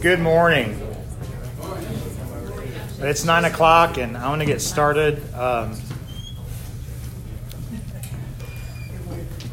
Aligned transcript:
Good 0.00 0.20
morning. 0.20 0.80
It's 3.00 3.24
nine 3.24 3.44
o'clock, 3.44 3.98
and 3.98 4.16
I 4.16 4.28
want 4.28 4.40
to 4.40 4.46
get 4.46 4.60
started. 4.60 5.20
Um, 5.34 5.72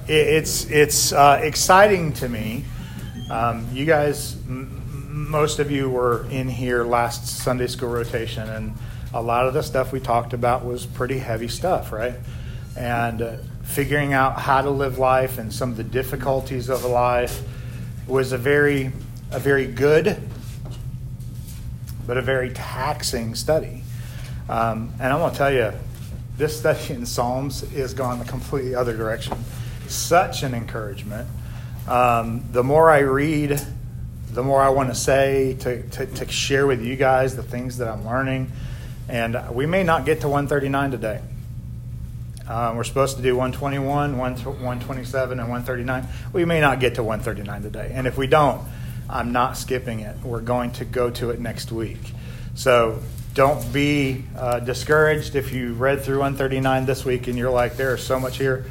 it, 0.08 0.14
it's 0.14 0.70
it's 0.70 1.12
uh, 1.14 1.40
exciting 1.42 2.14
to 2.14 2.30
me. 2.30 2.64
Um, 3.32 3.68
you 3.74 3.86
guys, 3.86 4.36
m- 4.48 5.28
most 5.30 5.58
of 5.58 5.72
you 5.72 5.90
were 5.90 6.28
in 6.30 6.48
here 6.48 6.84
last 6.84 7.26
Sunday 7.26 7.66
school 7.66 7.90
rotation, 7.90 8.48
and 8.48 8.76
a 9.16 9.22
lot 9.24 9.48
of 9.48 9.56
the 9.56 9.64
stuff 9.64 9.92
we 9.92 10.00
talked 10.00 10.34
about 10.34 10.64
was 10.64 10.86
pretty 10.86 11.18
heavy 11.18 11.48
stuff, 11.48 11.92
right? 11.92 12.14
And 12.78 13.24
uh, 13.24 13.38
figuring 13.64 14.14
out 14.14 14.40
how 14.40 14.62
to 14.62 14.70
live 14.70 15.00
life 15.00 15.40
and 15.40 15.52
some 15.52 15.72
of 15.72 15.78
the 15.78 15.84
difficulties 15.84 16.70
of 16.70 16.86
life 16.86 17.42
was 18.08 18.32
a 18.32 18.38
very 18.38 18.92
a 19.32 19.40
very 19.40 19.66
good 19.66 20.22
but 22.06 22.18
a 22.18 22.22
very 22.22 22.52
taxing 22.52 23.36
study. 23.36 23.84
Um, 24.48 24.94
and 25.00 25.12
I'm 25.12 25.20
going 25.20 25.32
to 25.32 25.38
tell 25.38 25.52
you, 25.52 25.72
this 26.38 26.60
study 26.60 26.94
in 26.94 27.06
Psalms 27.06 27.64
is 27.74 27.94
gone 27.94 28.20
the 28.20 28.26
completely 28.26 28.76
other 28.76 28.96
direction. 28.96 29.38
Such 29.88 30.44
an 30.44 30.54
encouragement. 30.54 31.28
Um, 31.88 32.44
the 32.52 32.64
more 32.64 32.92
I 32.92 33.00
read, 33.00 33.62
the 34.32 34.44
more 34.44 34.62
I 34.62 34.70
want 34.70 34.90
to 34.90 34.96
say 34.96 35.56
to, 35.62 35.82
to, 35.90 36.06
to, 36.06 36.28
share 36.30 36.68
with 36.68 36.82
you 36.82 36.96
guys 36.96 37.36
the 37.36 37.44
things 37.44 37.78
that 37.78 37.88
I'm 37.88 38.06
learning. 38.06 38.52
And 39.08 39.38
we 39.52 39.66
may 39.66 39.84
not 39.84 40.06
get 40.06 40.22
to 40.22 40.28
139 40.28 40.92
today. 40.92 41.22
Uh, 42.48 42.74
we're 42.76 42.84
supposed 42.84 43.18
to 43.18 43.24
do 43.24 43.36
121, 43.36 44.18
127, 44.18 45.40
and 45.40 45.50
139. 45.50 46.08
We 46.34 46.46
may 46.46 46.60
not 46.60 46.80
get 46.80 46.96
to 46.96 47.04
139 47.04 47.62
today. 47.64 47.92
And 47.94 48.08
if 48.08 48.18
we 48.18 48.28
don't, 48.28 48.62
I'm 49.10 49.32
not 49.32 49.58
skipping 49.58 50.00
it. 50.00 50.18
We're 50.24 50.42
going 50.42 50.72
to 50.74 50.86
go 50.86 51.10
to 51.12 51.30
it 51.30 51.40
next 51.40 51.72
week. 51.72 52.14
So 52.56 53.00
don't 53.34 53.72
be 53.74 54.24
uh, 54.38 54.60
discouraged 54.62 55.36
if 55.36 55.52
you 55.52 55.74
read 55.74 56.02
through 56.02 56.20
139 56.20 56.86
this 56.86 57.04
week 57.04 57.28
and 57.28 57.38
you're 57.38 57.52
like, 57.52 57.76
there's 57.78 58.04
so 58.04 58.20
much 58.20 58.38
here. 58.38 58.66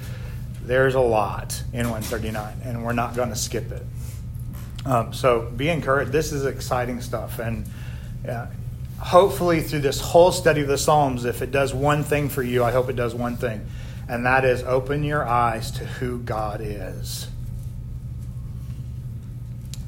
There's 0.63 0.95
a 0.95 1.01
lot 1.01 1.63
in 1.75 1.91
139, 1.91 2.63
and 2.65 2.83
we're 2.83 2.95
not 2.95 3.15
going 3.15 3.29
to 3.29 3.37
skip 3.37 3.71
it. 3.71 3.83
Um, 4.87 5.13
so 5.13 5.53
be 5.55 5.69
encouraged. 5.69 6.11
This 6.11 6.33
is 6.33 6.47
exciting 6.47 7.03
stuff. 7.03 7.39
And 7.39 7.67
uh, 8.27 8.47
hopefully, 8.99 9.61
through 9.61 9.81
this 9.81 10.01
whole 10.01 10.33
study 10.33 10.63
of 10.63 10.69
the 10.69 10.79
Psalms, 10.79 11.27
if 11.27 11.43
it 11.43 11.51
does 11.51 11.75
one 11.75 12.03
thing 12.03 12.31
for 12.31 12.43
you, 12.43 12.65
I 12.65 12.73
hope 12.73 12.89
it 12.89 12.97
does 12.97 13.15
one 13.15 13.37
thing, 13.37 13.67
and 14.09 14.25
that 14.25 14.47
is 14.47 14.63
open 14.63 15.05
your 15.05 15.27
eyes 15.27 15.71
to 15.73 15.85
who 15.85 16.19
God 16.21 16.63
is. 16.63 17.29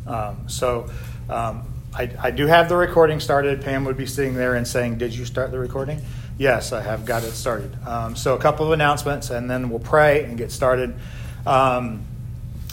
Um, 0.07 0.49
so 0.49 0.91
um, 1.29 1.63
I, 1.95 2.11
I, 2.21 2.31
do 2.31 2.47
have 2.47 2.69
the 2.69 2.77
recording 2.77 3.21
started. 3.21 3.63
Pam 3.63 3.85
would 3.85 3.97
be 3.97 4.07
sitting 4.07 4.35
there 4.35 4.55
and 4.55 4.67
saying, 4.67 4.99
Did 4.99 5.15
you 5.15 5.25
start 5.25 5.51
the 5.51 5.59
recording? 5.59 6.01
Yes, 6.39 6.73
I 6.73 6.83
have 6.83 7.05
got 7.05 7.25
it 7.25 7.33
started. 7.33 7.77
Um, 7.87 8.15
so 8.15 8.35
a 8.35 8.39
couple 8.39 8.67
of 8.67 8.73
announcements, 8.73 9.31
and 9.31 9.51
then 9.51 9.71
we'll 9.71 9.79
pray 9.79 10.25
and 10.25 10.37
get 10.37 10.53
started. 10.53 10.95
Um, 11.47 12.05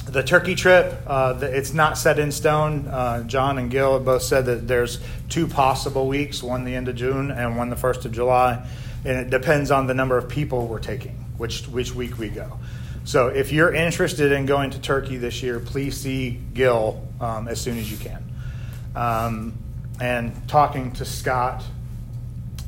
the 0.06 0.22
Turkey 0.22 0.56
trip, 0.56 1.02
uh, 1.08 1.34
the, 1.34 1.56
it's 1.56 1.74
not 1.74 1.98
set 1.98 2.20
in 2.20 2.32
stone. 2.32 2.88
Uh, 2.88 3.24
John 3.24 3.58
and 3.58 3.72
Gil 3.72 3.94
have 3.94 4.06
both 4.06 4.22
said 4.22 4.46
that 4.48 4.68
there's 4.68 5.00
two 5.30 5.48
possible 5.48 6.08
weeks, 6.08 6.44
one 6.44 6.66
the 6.66 6.76
end 6.76 6.90
of 6.90 6.96
June 6.96 7.32
and 7.32 7.58
one 7.58 7.70
the 7.70 7.78
first 7.78 8.04
of 8.04 8.12
July. 8.12 8.68
And 9.06 9.18
it 9.18 9.30
depends 9.30 9.72
on 9.72 9.88
the 9.88 9.94
number 9.94 10.18
of 10.18 10.28
people 10.28 10.68
we're 10.68 10.80
taking, 10.80 11.16
which, 11.38 11.66
which 11.68 11.96
week 11.96 12.18
we 12.18 12.30
go. 12.30 12.60
So 13.06 13.28
if 13.28 13.52
you're 13.52 13.74
interested 13.74 14.32
in 14.32 14.46
going 14.46 14.72
to 14.72 14.80
Turkey 14.80 15.18
this 15.18 15.44
year, 15.44 15.60
please 15.60 16.00
see 16.00 16.40
Gil 16.54 17.06
um, 17.20 17.48
as 17.48 17.60
soon 17.60 17.78
as 17.78 17.92
you 17.92 17.98
can. 17.98 18.24
Um, 18.96 19.58
and 20.00 20.48
talking 20.48 20.94
to 20.94 21.06
Scott 21.06 21.64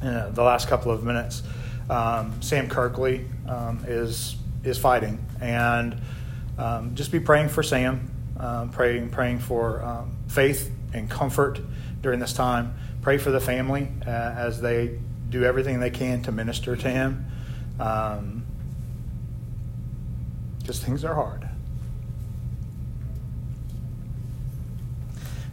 uh, 0.03 0.29
the 0.29 0.43
last 0.43 0.67
couple 0.67 0.91
of 0.91 1.03
minutes, 1.03 1.41
um, 1.89 2.41
Sam 2.41 2.67
Kirkley 2.67 3.25
um, 3.47 3.83
is 3.87 4.35
is 4.63 4.77
fighting, 4.77 5.23
and 5.39 5.95
um, 6.57 6.95
just 6.95 7.11
be 7.11 7.19
praying 7.19 7.49
for 7.49 7.63
Sam, 7.63 8.11
um, 8.37 8.69
praying 8.69 9.09
praying 9.09 9.39
for 9.39 10.07
faith 10.27 10.71
and 10.93 11.09
comfort 11.09 11.59
during 12.01 12.19
this 12.19 12.33
time. 12.33 12.75
Pray 13.01 13.17
for 13.17 13.31
the 13.31 13.39
family 13.39 13.87
uh, 14.05 14.09
as 14.09 14.61
they 14.61 14.99
do 15.29 15.43
everything 15.43 15.79
they 15.79 15.89
can 15.89 16.21
to 16.23 16.31
minister 16.31 16.75
to 16.75 16.89
him. 16.89 17.25
Um, 17.79 18.44
because 20.65 20.79
things 20.79 21.05
are 21.05 21.13
hard. 21.13 21.47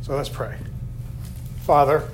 So 0.01 0.17
let's 0.17 0.31
pray. 0.31 0.57
Father, 1.65 2.09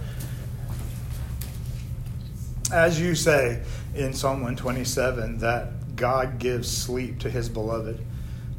as 2.72 3.00
you 3.00 3.14
say 3.14 3.62
in 3.94 4.12
Psalm 4.12 4.40
127 4.40 5.38
that 5.38 5.94
God 5.94 6.40
gives 6.40 6.68
sleep 6.68 7.20
to 7.20 7.30
his 7.30 7.48
beloved, 7.48 8.04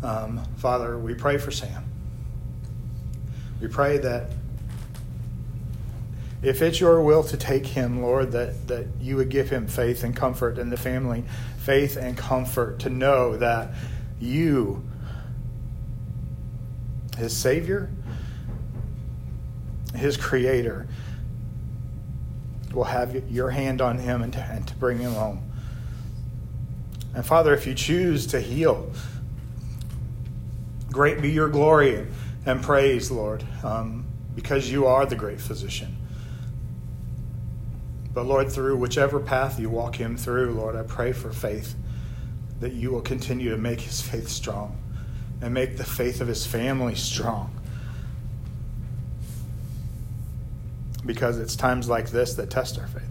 um, 0.01 0.41
Father, 0.55 0.97
we 0.97 1.15
pray 1.15 1.37
for 1.37 1.51
Sam. 1.51 1.83
We 3.59 3.67
pray 3.67 3.97
that 3.97 4.29
if 6.41 6.61
it's 6.61 6.79
your 6.79 7.01
will 7.01 7.23
to 7.25 7.35
take 7.35 7.67
him, 7.67 8.01
Lord, 8.01 8.31
that, 8.31 8.69
that 8.69 8.87
you 9.01 9.17
would 9.17 9.27
give 9.27 9.49
him 9.49 9.67
faith 9.67 10.01
and 10.01 10.15
comfort 10.15 10.57
and 10.57 10.71
the 10.71 10.77
family 10.77 11.25
faith 11.57 11.97
and 11.97 12.17
comfort 12.17 12.79
to 12.79 12.89
know 12.89 13.35
that 13.35 13.73
you, 14.19 14.83
his 17.17 17.35
Savior, 17.35 17.89
his 19.95 20.17
Creator, 20.17 20.87
will 22.73 22.83
have 22.83 23.29
your 23.29 23.49
hand 23.49 23.81
on 23.81 23.97
him 23.97 24.21
and 24.21 24.31
to, 24.33 24.39
and 24.39 24.67
to 24.67 24.75
bring 24.75 24.99
him 24.99 25.13
home. 25.13 25.41
And 27.15 27.25
Father, 27.25 27.53
if 27.53 27.65
you 27.65 27.73
choose 27.73 28.27
to 28.27 28.39
heal, 28.39 28.91
great 30.91 31.21
be 31.21 31.31
your 31.31 31.49
glory 31.49 32.07
and 32.45 32.61
praise, 32.61 33.09
Lord, 33.09 33.43
um, 33.63 34.05
because 34.35 34.69
you 34.69 34.85
are 34.85 35.05
the 35.05 35.15
great 35.15 35.41
physician. 35.41 35.97
But 38.13 38.25
Lord, 38.25 38.51
through 38.51 38.77
whichever 38.77 39.19
path 39.19 39.59
you 39.59 39.69
walk 39.69 39.95
him 39.95 40.17
through, 40.17 40.51
Lord, 40.51 40.75
I 40.75 40.83
pray 40.83 41.11
for 41.11 41.31
faith 41.31 41.75
that 42.59 42.73
you 42.73 42.91
will 42.91 43.01
continue 43.01 43.49
to 43.51 43.57
make 43.57 43.81
his 43.81 44.01
faith 44.01 44.27
strong 44.27 44.77
and 45.41 45.53
make 45.53 45.77
the 45.77 45.83
faith 45.83 46.21
of 46.21 46.27
his 46.27 46.45
family 46.45 46.95
strong. 46.95 47.55
Because 51.05 51.39
it's 51.39 51.55
times 51.55 51.87
like 51.87 52.09
this 52.09 52.33
that 52.35 52.49
test 52.49 52.77
our 52.77 52.87
faith. 52.87 53.03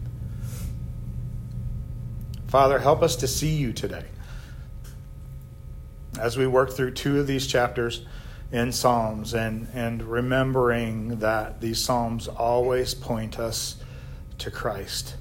Father, 2.49 2.79
help 2.79 3.03
us 3.03 3.17
to 3.17 3.27
see 3.29 3.55
you 3.55 3.73
today. 3.73 4.05
As 6.19 6.37
we 6.37 6.47
work 6.47 6.73
through 6.73 6.93
two 6.93 7.19
of 7.19 7.27
these 7.27 7.47
chapters 7.47 8.05
in 8.51 8.73
Psalms 8.73 9.35
and, 9.35 9.69
and 9.75 10.03
remembering 10.03 11.19
that 11.19 11.61
these 11.61 11.83
Psalms 11.83 12.29
always 12.29 12.95
point 12.95 13.39
us 13.39 13.77
to 14.39 14.51
Christ. 14.51 15.17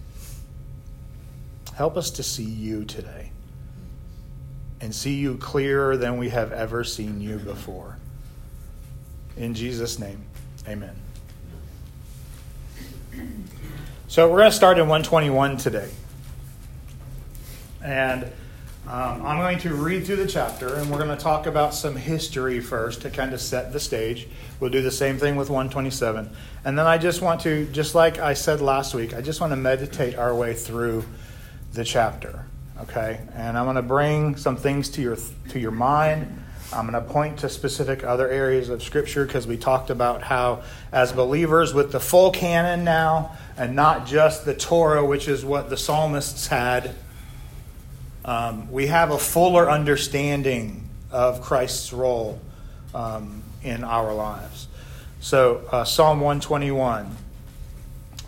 Help 1.76 1.98
us 1.98 2.10
to 2.12 2.24
see 2.24 2.44
you 2.44 2.86
today 2.86 3.27
and 4.82 4.94
see 4.94 5.16
you 5.16 5.38
clearer 5.38 5.98
than 5.98 6.18
we 6.18 6.30
have 6.30 6.52
ever 6.52 6.84
seen 6.84 7.22
you 7.22 7.38
before. 7.38 7.98
In 9.36 9.54
Jesus' 9.54 10.00
name, 10.00 10.22
amen. 10.68 10.96
So 14.08 14.30
we're 14.30 14.38
going 14.38 14.52
to 14.52 14.56
start 14.56 14.78
in 14.78 14.88
121 14.88 15.58
today. 15.58 15.90
And 17.84 18.24
um, 18.88 19.26
I'm 19.26 19.38
going 19.38 19.60
to 19.60 19.74
read 19.74 20.06
through 20.06 20.16
the 20.18 20.28
chapter, 20.28 20.76
and 20.76 20.90
we're 20.90 21.04
going 21.04 21.16
to 21.16 21.22
talk 21.22 21.46
about 21.46 21.74
some 21.74 21.96
history 21.96 22.60
first 22.60 23.02
to 23.02 23.10
kind 23.10 23.34
of 23.34 23.42
set 23.42 23.74
the 23.74 23.80
stage. 23.80 24.28
We'll 24.60 24.70
do 24.70 24.82
the 24.82 24.92
same 24.92 25.18
thing 25.18 25.36
with 25.36 25.50
127. 25.50 26.30
And 26.64 26.80
then 26.80 26.88
I 26.88 26.98
just 26.98 27.22
want 27.22 27.42
to, 27.42 27.66
just 27.68 27.96
like 27.96 28.18
I 28.18 28.34
said 28.34 28.62
last 28.62 28.96
week, 28.96 29.14
I 29.14 29.22
just 29.22 29.42
want 29.42 29.52
to 29.52 29.58
meditate 29.58 30.16
our 30.16 30.34
way 30.34 30.54
through 30.54 31.04
the 31.74 31.84
chapter 31.84 32.46
okay? 32.82 33.20
And 33.34 33.58
I'm 33.58 33.66
going 33.66 33.76
to 33.76 33.82
bring 33.82 34.36
some 34.36 34.58
things 34.58 34.90
to 34.90 35.02
your 35.02 35.18
to 35.50 35.60
your 35.60 35.72
mind. 35.72 36.44
I'm 36.74 36.90
going 36.90 37.02
to 37.02 37.10
point 37.10 37.40
to 37.40 37.50
specific 37.50 38.04
other 38.04 38.30
areas 38.30 38.68
of 38.68 38.84
Scripture 38.84 39.26
because 39.26 39.48
we 39.48 39.56
talked 39.56 39.90
about 39.90 40.22
how, 40.22 40.64
as 40.92 41.14
believers 41.14 41.74
with 41.74 41.94
the 41.94 42.00
full 42.00 42.32
canon 42.32 42.84
now, 42.84 43.38
and 43.56 43.74
not 43.74 44.06
just 44.06 44.44
the 44.44 44.54
Torah, 44.54 45.06
which 45.06 45.30
is 45.30 45.46
what 45.46 45.70
the 45.70 45.78
psalmists 45.78 46.48
had, 46.48 46.94
um, 48.26 48.70
we 48.70 48.88
have 48.88 49.12
a 49.12 49.18
fuller 49.18 49.70
understanding 49.70 50.90
of 51.10 51.42
Christ's 51.42 51.94
role 51.94 52.42
um, 52.94 53.44
in 53.64 53.86
our 53.86 54.14
lives. 54.14 54.68
So, 55.22 55.64
uh, 55.72 55.86
Psalm 55.86 56.20
121 56.20 57.16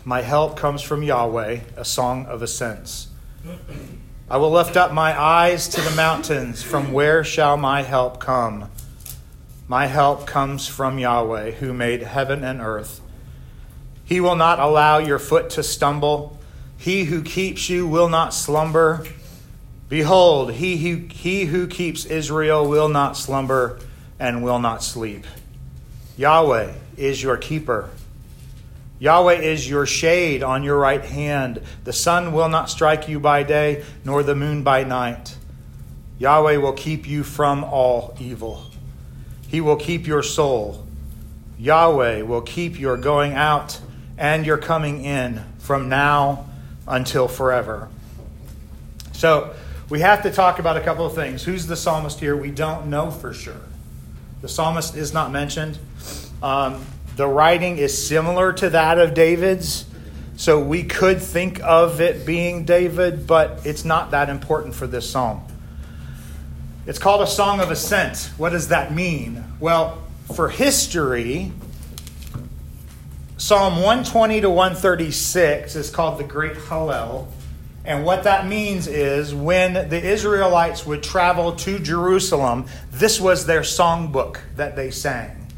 My 0.06 0.22
help 0.22 0.56
comes 0.56 0.80
from 0.80 1.02
Yahweh, 1.02 1.60
a 1.76 1.84
song 1.84 2.24
of 2.24 2.40
ascents. 2.40 3.08
I 4.30 4.36
will 4.36 4.52
lift 4.52 4.76
up 4.76 4.92
my 4.92 5.20
eyes 5.20 5.66
to 5.70 5.80
the 5.80 5.90
mountains. 5.96 6.62
From 6.62 6.92
where 6.92 7.24
shall 7.24 7.56
my 7.56 7.82
help 7.82 8.20
come? 8.20 8.70
My 9.66 9.86
help 9.86 10.24
comes 10.24 10.68
from 10.68 11.00
Yahweh, 11.00 11.50
who 11.52 11.72
made 11.72 12.02
heaven 12.02 12.44
and 12.44 12.60
earth. 12.60 13.00
He 14.04 14.20
will 14.20 14.36
not 14.36 14.60
allow 14.60 14.98
your 14.98 15.18
foot 15.18 15.50
to 15.50 15.64
stumble. 15.64 16.38
He 16.76 17.04
who 17.04 17.22
keeps 17.22 17.68
you 17.68 17.88
will 17.88 18.08
not 18.08 18.32
slumber. 18.32 19.04
Behold, 19.88 20.52
he 20.52 20.76
who, 20.76 21.08
he 21.08 21.46
who 21.46 21.66
keeps 21.66 22.04
Israel 22.04 22.68
will 22.68 22.88
not 22.88 23.16
slumber 23.16 23.80
and 24.20 24.44
will 24.44 24.60
not 24.60 24.84
sleep. 24.84 25.24
Yahweh 26.16 26.74
is 26.96 27.20
your 27.20 27.36
keeper. 27.36 27.90
Yahweh 29.00 29.40
is 29.40 29.68
your 29.68 29.86
shade 29.86 30.42
on 30.42 30.62
your 30.62 30.78
right 30.78 31.04
hand. 31.04 31.60
The 31.84 31.92
sun 31.92 32.32
will 32.32 32.50
not 32.50 32.68
strike 32.68 33.08
you 33.08 33.18
by 33.18 33.42
day, 33.42 33.82
nor 34.04 34.22
the 34.22 34.36
moon 34.36 34.62
by 34.62 34.84
night. 34.84 35.36
Yahweh 36.18 36.58
will 36.58 36.74
keep 36.74 37.08
you 37.08 37.24
from 37.24 37.64
all 37.64 38.14
evil. 38.20 38.66
He 39.48 39.62
will 39.62 39.76
keep 39.76 40.06
your 40.06 40.22
soul. 40.22 40.86
Yahweh 41.58 42.22
will 42.22 42.42
keep 42.42 42.78
your 42.78 42.98
going 42.98 43.32
out 43.32 43.80
and 44.18 44.44
your 44.44 44.58
coming 44.58 45.02
in 45.02 45.42
from 45.58 45.88
now 45.88 46.46
until 46.86 47.26
forever. 47.26 47.88
So, 49.12 49.54
we 49.88 50.00
have 50.00 50.22
to 50.22 50.30
talk 50.30 50.58
about 50.58 50.76
a 50.76 50.80
couple 50.80 51.04
of 51.04 51.14
things. 51.14 51.42
Who's 51.42 51.66
the 51.66 51.74
psalmist 51.74 52.20
here? 52.20 52.36
We 52.36 52.50
don't 52.50 52.86
know 52.86 53.10
for 53.10 53.32
sure. 53.32 53.60
The 54.40 54.48
psalmist 54.48 54.94
is 54.94 55.12
not 55.12 55.32
mentioned. 55.32 55.78
Um, 56.42 56.86
the 57.20 57.28
writing 57.28 57.76
is 57.76 58.06
similar 58.06 58.50
to 58.50 58.70
that 58.70 58.98
of 58.98 59.12
David's, 59.12 59.84
so 60.36 60.58
we 60.58 60.84
could 60.84 61.20
think 61.20 61.60
of 61.62 62.00
it 62.00 62.24
being 62.24 62.64
David, 62.64 63.26
but 63.26 63.60
it's 63.66 63.84
not 63.84 64.12
that 64.12 64.30
important 64.30 64.74
for 64.74 64.86
this 64.86 65.10
psalm. 65.10 65.42
It's 66.86 66.98
called 66.98 67.20
a 67.20 67.26
song 67.26 67.60
of 67.60 67.70
ascent. 67.70 68.30
What 68.38 68.52
does 68.52 68.68
that 68.68 68.94
mean? 68.94 69.44
Well, 69.60 70.02
for 70.34 70.48
history, 70.48 71.52
Psalm 73.36 73.76
120 73.76 74.40
to 74.40 74.48
136 74.48 75.76
is 75.76 75.90
called 75.90 76.18
the 76.18 76.24
Great 76.24 76.54
Hallel. 76.54 77.26
And 77.84 78.06
what 78.06 78.24
that 78.24 78.46
means 78.46 78.86
is 78.86 79.34
when 79.34 79.74
the 79.74 80.02
Israelites 80.02 80.86
would 80.86 81.02
travel 81.02 81.52
to 81.56 81.78
Jerusalem, 81.78 82.64
this 82.90 83.20
was 83.20 83.44
their 83.44 83.60
songbook 83.60 84.38
that 84.56 84.74
they 84.74 84.90
sang 84.90 85.52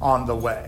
on 0.00 0.26
the 0.26 0.36
way. 0.36 0.67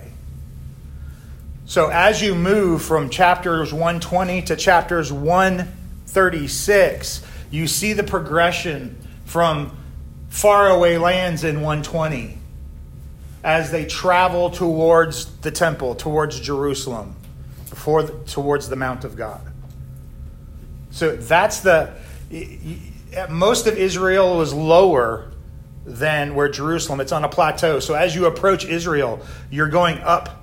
So 1.71 1.87
as 1.87 2.21
you 2.21 2.35
move 2.35 2.83
from 2.83 3.09
chapters 3.11 3.73
120 3.73 4.43
to 4.43 4.57
chapters 4.57 5.13
136, 5.13 7.23
you 7.53 7.69
see 7.69 7.93
the 7.93 8.03
progression 8.03 8.99
from 9.25 9.79
faraway 10.31 10.97
lands 10.97 11.45
in 11.45 11.61
120 11.61 12.39
as 13.45 13.71
they 13.71 13.85
travel 13.85 14.51
towards 14.51 15.27
the 15.43 15.53
temple, 15.53 15.95
towards 15.95 16.41
Jerusalem, 16.41 17.15
before 17.69 18.03
the, 18.03 18.19
towards 18.25 18.69
the 18.69 18.75
Mount 18.75 19.05
of 19.05 19.15
God. 19.15 19.41
So 20.91 21.15
that's 21.15 21.61
the 21.61 21.95
most 23.29 23.69
of 23.69 23.79
Israel 23.79 24.39
was 24.39 24.53
lower 24.53 25.31
than 25.87 26.35
where 26.35 26.49
Jerusalem. 26.49 26.99
It's 26.99 27.13
on 27.13 27.23
a 27.23 27.29
plateau. 27.29 27.79
So 27.79 27.95
as 27.95 28.17
you 28.17 28.27
approach 28.27 28.65
Israel, 28.65 29.25
you're 29.53 29.69
going 29.69 29.99
up. 29.99 30.40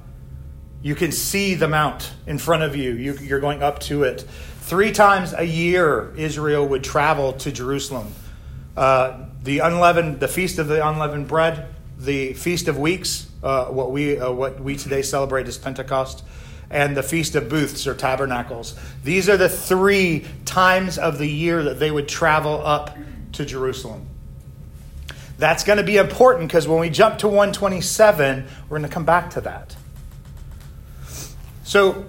You 0.88 0.96
can 0.96 1.12
see 1.12 1.54
the 1.54 1.68
mount 1.68 2.14
in 2.28 2.38
front 2.38 2.64
of 2.64 2.74
you. 2.78 2.94
you 2.94 3.36
are 3.36 3.42
going 3.42 3.62
up 3.62 3.80
to 3.80 4.04
it. 4.04 4.22
Three 4.22 4.94
times 4.94 5.34
a 5.34 5.44
year, 5.44 6.14
Israel 6.16 6.66
would 6.66 6.82
travel 6.82 7.34
to 7.34 7.52
Jerusalem. 7.52 8.14
Uh, 8.78 9.26
the 9.44 9.60
unleavened, 9.60 10.22
the 10.22 10.30
feast 10.30 10.60
of 10.60 10.70
the 10.70 10.88
unleavened 10.88 11.28
bread, 11.28 11.68
the 12.00 12.32
feast 12.36 12.70
of 12.70 12.78
weeks, 12.80 13.30
uh, 13.44 13.66
what 13.66 13.92
we 13.92 14.18
uh, 14.18 14.32
what 14.32 14.62
we 14.62 14.78
today 14.78 15.02
celebrate 15.02 15.46
as 15.50 15.58
Pentecost, 15.58 16.24
and 16.70 16.96
the 16.96 17.04
feast 17.04 17.36
of 17.36 17.50
booths 17.50 17.86
or 17.86 17.94
tabernacles. 17.94 18.74
These 19.04 19.28
are 19.28 19.36
the 19.36 19.50
three 19.50 20.26
times 20.46 20.98
of 20.98 21.18
the 21.18 21.28
year 21.28 21.64
that 21.64 21.80
they 21.80 21.92
would 21.92 22.08
travel 22.08 22.66
up 22.66 22.98
to 23.34 23.44
Jerusalem. 23.44 24.08
That's 25.38 25.66
going 25.66 25.80
to 25.80 25.84
be 25.84 25.98
important 25.98 26.48
because 26.48 26.66
when 26.66 26.80
we 26.80 26.90
jump 26.90 27.18
to 27.18 27.28
127, 27.28 28.48
we're 28.70 28.78
going 28.78 28.90
to 28.90 28.94
come 28.94 29.04
back 29.04 29.32
to 29.32 29.42
that. 29.42 29.76
So 31.68 32.06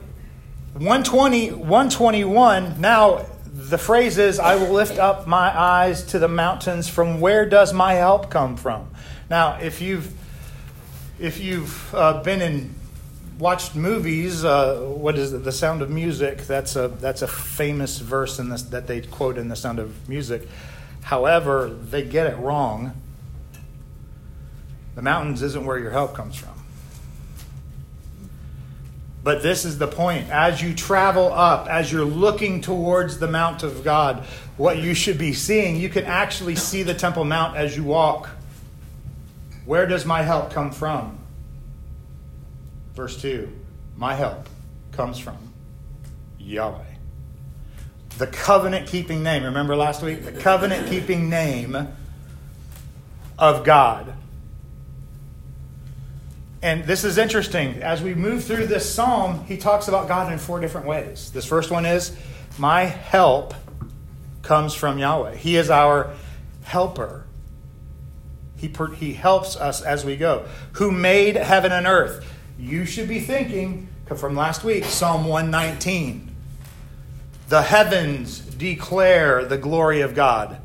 120, 0.74 1.50
121, 1.50 2.80
now 2.80 3.26
the 3.44 3.76
phrase 3.76 4.16
is, 4.16 4.38
I 4.38 4.54
will 4.54 4.72
lift 4.72 5.00
up 5.00 5.26
my 5.26 5.50
eyes 5.52 6.04
to 6.04 6.20
the 6.20 6.28
mountains. 6.28 6.88
From 6.88 7.20
where 7.20 7.44
does 7.44 7.72
my 7.72 7.94
help 7.94 8.30
come 8.30 8.56
from? 8.56 8.88
Now, 9.28 9.58
if 9.58 9.80
you've 9.80 10.14
if 11.18 11.40
you've 11.40 11.92
uh, 11.92 12.22
been 12.22 12.40
in 12.40 12.72
watched 13.40 13.74
movies, 13.74 14.44
uh, 14.44 14.78
what 14.78 15.18
is 15.18 15.32
it? 15.32 15.42
The 15.42 15.50
Sound 15.50 15.82
of 15.82 15.90
Music. 15.90 16.42
That's 16.42 16.76
a 16.76 16.86
that's 16.86 17.22
a 17.22 17.28
famous 17.28 17.98
verse 17.98 18.38
in 18.38 18.50
this 18.50 18.62
that 18.62 18.86
they 18.86 19.00
quote 19.00 19.38
in 19.38 19.48
The 19.48 19.56
Sound 19.56 19.80
of 19.80 20.08
Music. 20.08 20.46
However, 21.02 21.68
they 21.68 22.04
get 22.04 22.28
it 22.32 22.36
wrong. 22.38 22.92
The 24.94 25.02
mountains 25.02 25.42
isn't 25.42 25.64
where 25.64 25.80
your 25.80 25.90
help 25.90 26.14
comes 26.14 26.36
from. 26.36 26.57
But 29.28 29.42
this 29.42 29.66
is 29.66 29.76
the 29.76 29.86
point. 29.86 30.30
As 30.30 30.62
you 30.62 30.72
travel 30.72 31.30
up, 31.30 31.68
as 31.68 31.92
you're 31.92 32.02
looking 32.02 32.62
towards 32.62 33.18
the 33.18 33.28
Mount 33.28 33.62
of 33.62 33.84
God, 33.84 34.24
what 34.56 34.78
you 34.78 34.94
should 34.94 35.18
be 35.18 35.34
seeing, 35.34 35.76
you 35.76 35.90
can 35.90 36.06
actually 36.06 36.56
see 36.56 36.82
the 36.82 36.94
Temple 36.94 37.26
Mount 37.26 37.54
as 37.54 37.76
you 37.76 37.84
walk. 37.84 38.30
Where 39.66 39.86
does 39.86 40.06
my 40.06 40.22
help 40.22 40.50
come 40.50 40.72
from? 40.72 41.18
Verse 42.94 43.20
2 43.20 43.52
My 43.98 44.14
help 44.14 44.48
comes 44.92 45.18
from 45.18 45.36
Yahweh. 46.38 46.94
The 48.16 48.28
covenant 48.28 48.86
keeping 48.86 49.22
name. 49.22 49.42
Remember 49.42 49.76
last 49.76 50.00
week? 50.00 50.24
The 50.24 50.32
covenant 50.32 50.88
keeping 50.88 51.28
name 51.28 51.76
of 53.38 53.62
God. 53.62 54.14
And 56.60 56.84
this 56.84 57.04
is 57.04 57.18
interesting. 57.18 57.82
As 57.82 58.02
we 58.02 58.14
move 58.14 58.44
through 58.44 58.66
this 58.66 58.92
psalm, 58.92 59.44
he 59.44 59.56
talks 59.56 59.86
about 59.86 60.08
God 60.08 60.32
in 60.32 60.38
four 60.38 60.60
different 60.60 60.86
ways. 60.86 61.30
This 61.30 61.44
first 61.44 61.70
one 61.70 61.86
is, 61.86 62.16
My 62.58 62.84
help 62.84 63.54
comes 64.42 64.74
from 64.74 64.98
Yahweh. 64.98 65.36
He 65.36 65.56
is 65.56 65.70
our 65.70 66.14
helper. 66.64 67.26
He, 68.56 68.68
per, 68.68 68.88
he 68.88 69.12
helps 69.12 69.56
us 69.56 69.82
as 69.82 70.04
we 70.04 70.16
go. 70.16 70.48
Who 70.72 70.90
made 70.90 71.36
heaven 71.36 71.70
and 71.70 71.86
earth? 71.86 72.28
You 72.58 72.84
should 72.86 73.08
be 73.08 73.20
thinking 73.20 73.88
from 74.16 74.34
last 74.34 74.64
week, 74.64 74.84
Psalm 74.84 75.26
119. 75.26 76.34
The 77.48 77.62
heavens 77.62 78.40
declare 78.40 79.44
the 79.44 79.58
glory 79.58 80.00
of 80.00 80.14
God. 80.14 80.60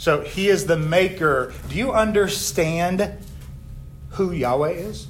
So 0.00 0.22
he 0.22 0.48
is 0.48 0.64
the 0.64 0.78
maker. 0.78 1.52
Do 1.68 1.76
you 1.76 1.92
understand 1.92 3.18
who 4.12 4.32
Yahweh 4.32 4.70
is? 4.70 5.06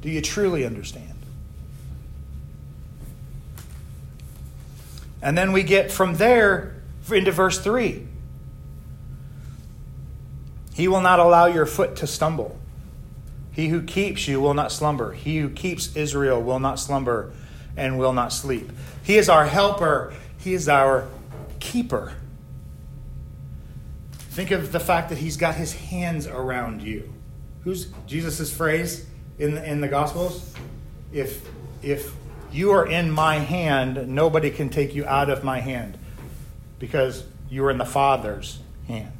Do 0.00 0.08
you 0.08 0.22
truly 0.22 0.64
understand? 0.64 1.18
And 5.20 5.36
then 5.36 5.50
we 5.50 5.64
get 5.64 5.90
from 5.90 6.14
there 6.14 6.76
into 7.10 7.32
verse 7.32 7.58
3. 7.58 8.06
He 10.74 10.86
will 10.86 11.00
not 11.00 11.18
allow 11.18 11.46
your 11.46 11.66
foot 11.66 11.96
to 11.96 12.06
stumble. 12.06 12.56
He 13.50 13.70
who 13.70 13.82
keeps 13.82 14.28
you 14.28 14.40
will 14.40 14.54
not 14.54 14.70
slumber. 14.70 15.14
He 15.14 15.38
who 15.38 15.50
keeps 15.50 15.96
Israel 15.96 16.40
will 16.40 16.60
not 16.60 16.78
slumber 16.78 17.32
and 17.76 17.98
will 17.98 18.12
not 18.12 18.32
sleep. 18.32 18.70
He 19.02 19.16
is 19.16 19.28
our 19.28 19.46
helper. 19.46 20.14
He 20.38 20.54
is 20.54 20.68
our 20.68 21.08
keeper. 21.58 22.14
Think 24.36 24.50
of 24.50 24.70
the 24.70 24.80
fact 24.80 25.08
that 25.08 25.16
he's 25.16 25.38
got 25.38 25.54
his 25.54 25.72
hands 25.72 26.26
around 26.26 26.82
you. 26.82 27.10
Who's 27.64 27.86
Jesus' 28.06 28.54
phrase 28.54 29.06
in 29.38 29.54
the, 29.54 29.64
in 29.64 29.80
the 29.80 29.88
Gospels? 29.88 30.52
If, 31.10 31.48
if 31.82 32.14
you 32.52 32.72
are 32.72 32.86
in 32.86 33.10
my 33.10 33.36
hand, 33.36 34.08
nobody 34.08 34.50
can 34.50 34.68
take 34.68 34.94
you 34.94 35.06
out 35.06 35.30
of 35.30 35.42
my 35.42 35.60
hand 35.60 35.96
because 36.78 37.24
you 37.48 37.64
are 37.64 37.70
in 37.70 37.78
the 37.78 37.86
Father's 37.86 38.58
hand. 38.86 39.14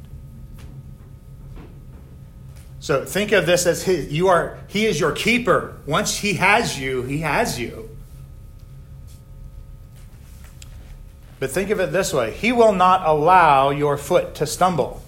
So 2.79 3.03
think 3.03 3.31
of 3.31 3.47
this 3.47 3.65
as 3.65 3.81
his, 3.81 4.13
you 4.13 4.27
are 4.27 4.59
he 4.67 4.85
is 4.85 4.99
your 4.99 5.13
keeper. 5.13 5.77
Once 5.87 6.17
he 6.17 6.35
has 6.35 6.79
you, 6.79 7.01
he 7.01 7.21
has 7.21 7.59
you. 7.59 7.89
But 11.39 11.49
think 11.49 11.71
of 11.71 11.79
it 11.79 11.91
this 11.91 12.13
way 12.13 12.33
He 12.33 12.51
will 12.51 12.73
not 12.73 13.03
allow 13.03 13.71
your 13.71 13.97
foot 13.97 14.35
to 14.35 14.45
stumble. 14.45 15.01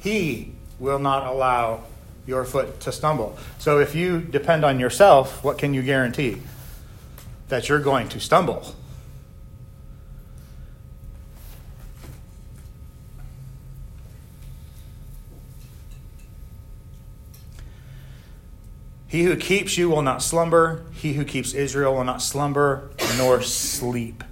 He 0.00 0.52
will 0.78 0.98
not 0.98 1.26
allow 1.26 1.84
your 2.26 2.44
foot 2.44 2.80
to 2.80 2.92
stumble. 2.92 3.38
So 3.58 3.80
if 3.80 3.94
you 3.94 4.20
depend 4.20 4.64
on 4.64 4.78
yourself, 4.78 5.42
what 5.42 5.58
can 5.58 5.74
you 5.74 5.82
guarantee? 5.82 6.42
That 7.48 7.68
you're 7.68 7.80
going 7.80 8.08
to 8.10 8.20
stumble. 8.20 8.74
He 19.08 19.24
who 19.24 19.36
keeps 19.36 19.78
you 19.78 19.88
will 19.88 20.02
not 20.02 20.22
slumber. 20.22 20.84
He 20.92 21.14
who 21.14 21.24
keeps 21.24 21.54
Israel 21.54 21.94
will 21.94 22.04
not 22.04 22.20
slumber 22.20 22.90
nor 23.16 23.40
sleep. 23.40 24.22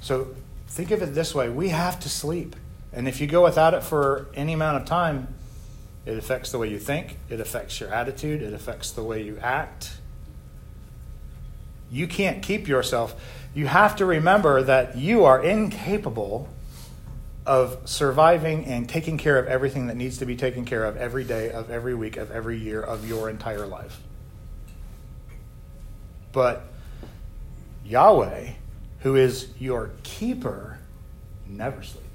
So 0.00 0.28
think 0.68 0.92
of 0.92 1.02
it 1.02 1.14
this 1.14 1.34
way 1.34 1.48
we 1.48 1.70
have 1.70 1.98
to 2.00 2.08
sleep. 2.08 2.54
And 2.92 3.06
if 3.06 3.20
you 3.20 3.26
go 3.26 3.42
without 3.42 3.74
it 3.74 3.82
for 3.82 4.28
any 4.34 4.54
amount 4.54 4.80
of 4.80 4.88
time, 4.88 5.34
it 6.06 6.16
affects 6.16 6.50
the 6.52 6.58
way 6.58 6.70
you 6.70 6.78
think, 6.78 7.18
it 7.28 7.40
affects 7.40 7.80
your 7.80 7.92
attitude, 7.92 8.42
it 8.42 8.54
affects 8.54 8.90
the 8.92 9.02
way 9.02 9.22
you 9.22 9.38
act. 9.42 9.92
You 11.90 12.06
can't 12.06 12.42
keep 12.42 12.68
yourself. 12.68 13.14
You 13.54 13.66
have 13.66 13.96
to 13.96 14.06
remember 14.06 14.62
that 14.62 14.96
you 14.96 15.24
are 15.24 15.42
incapable 15.42 16.48
of 17.46 17.78
surviving 17.86 18.66
and 18.66 18.88
taking 18.88 19.16
care 19.16 19.38
of 19.38 19.46
everything 19.46 19.86
that 19.86 19.96
needs 19.96 20.18
to 20.18 20.26
be 20.26 20.36
taken 20.36 20.66
care 20.66 20.84
of 20.84 20.96
every 20.98 21.24
day 21.24 21.50
of 21.50 21.70
every 21.70 21.94
week 21.94 22.18
of 22.18 22.30
every 22.30 22.58
year 22.58 22.82
of 22.82 23.08
your 23.08 23.30
entire 23.30 23.66
life. 23.66 24.00
But 26.32 26.62
Yahweh, 27.86 28.50
who 29.00 29.16
is 29.16 29.48
your 29.58 29.90
keeper, 30.02 30.78
never 31.46 31.82
sleeps. 31.82 32.07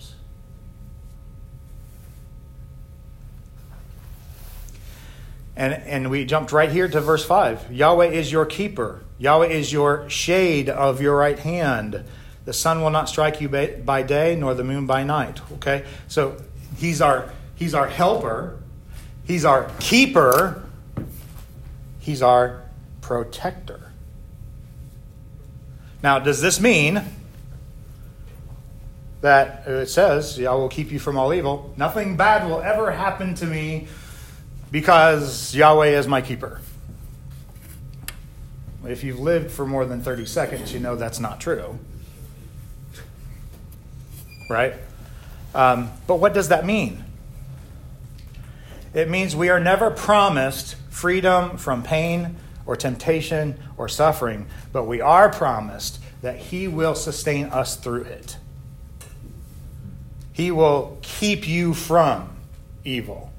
And, 5.55 5.73
and 5.73 6.09
we 6.09 6.25
jumped 6.25 6.51
right 6.51 6.71
here 6.71 6.87
to 6.87 7.01
verse 7.01 7.25
5. 7.25 7.71
Yahweh 7.71 8.07
is 8.07 8.31
your 8.31 8.45
keeper. 8.45 9.01
Yahweh 9.19 9.47
is 9.47 9.71
your 9.71 10.09
shade 10.09 10.69
of 10.69 11.01
your 11.01 11.15
right 11.15 11.37
hand. 11.37 12.03
The 12.45 12.53
sun 12.53 12.81
will 12.81 12.89
not 12.89 13.07
strike 13.07 13.39
you 13.39 13.49
by 13.49 14.01
day, 14.01 14.35
nor 14.35 14.53
the 14.53 14.63
moon 14.63 14.85
by 14.85 15.03
night. 15.03 15.41
Okay? 15.53 15.85
So 16.07 16.37
he's 16.77 17.01
our, 17.01 17.31
he's 17.55 17.73
our 17.73 17.87
helper, 17.87 18.59
he's 19.23 19.45
our 19.45 19.71
keeper, 19.79 20.63
he's 21.99 22.21
our 22.21 22.63
protector. 23.01 23.91
Now, 26.01 26.19
does 26.19 26.41
this 26.41 26.59
mean 26.59 27.01
that 29.21 29.63
uh, 29.65 29.71
it 29.71 29.89
says, 29.89 30.37
I 30.37 30.53
will 30.53 30.67
keep 30.67 30.91
you 30.91 30.99
from 30.99 31.17
all 31.17 31.33
evil? 31.33 31.73
Nothing 31.77 32.17
bad 32.17 32.49
will 32.49 32.59
ever 32.59 32.91
happen 32.91 33.35
to 33.35 33.45
me 33.45 33.87
because 34.73 35.55
Yahweh 35.55 35.97
is 35.97 36.05
my 36.05 36.21
keeper. 36.21 36.59
If 38.85 39.05
you've 39.05 39.21
lived 39.21 39.51
for 39.51 39.65
more 39.65 39.85
than 39.85 40.01
30 40.01 40.25
seconds, 40.25 40.73
you 40.73 40.81
know 40.81 40.97
that's 40.97 41.21
not 41.21 41.39
true 41.39 41.79
right? 44.53 44.75
Um, 45.55 45.91
but 46.07 46.15
what 46.15 46.33
does 46.33 46.49
that 46.49 46.65
mean? 46.65 47.03
It 48.93 49.09
means 49.09 49.35
we 49.35 49.49
are 49.49 49.59
never 49.59 49.89
promised 49.89 50.75
freedom 50.89 51.57
from 51.57 51.83
pain 51.83 52.37
or 52.65 52.75
temptation 52.75 53.57
or 53.75 53.89
suffering, 53.89 54.45
but 54.71 54.83
we 54.83 55.01
are 55.01 55.29
promised 55.29 55.99
that 56.21 56.37
He 56.37 56.67
will 56.67 56.95
sustain 56.95 57.45
us 57.47 57.75
through 57.75 58.03
it. 58.03 58.37
He 60.31 60.51
will 60.51 60.97
keep 61.01 61.47
you 61.47 61.73
from 61.73 62.29
evil. 62.85 63.32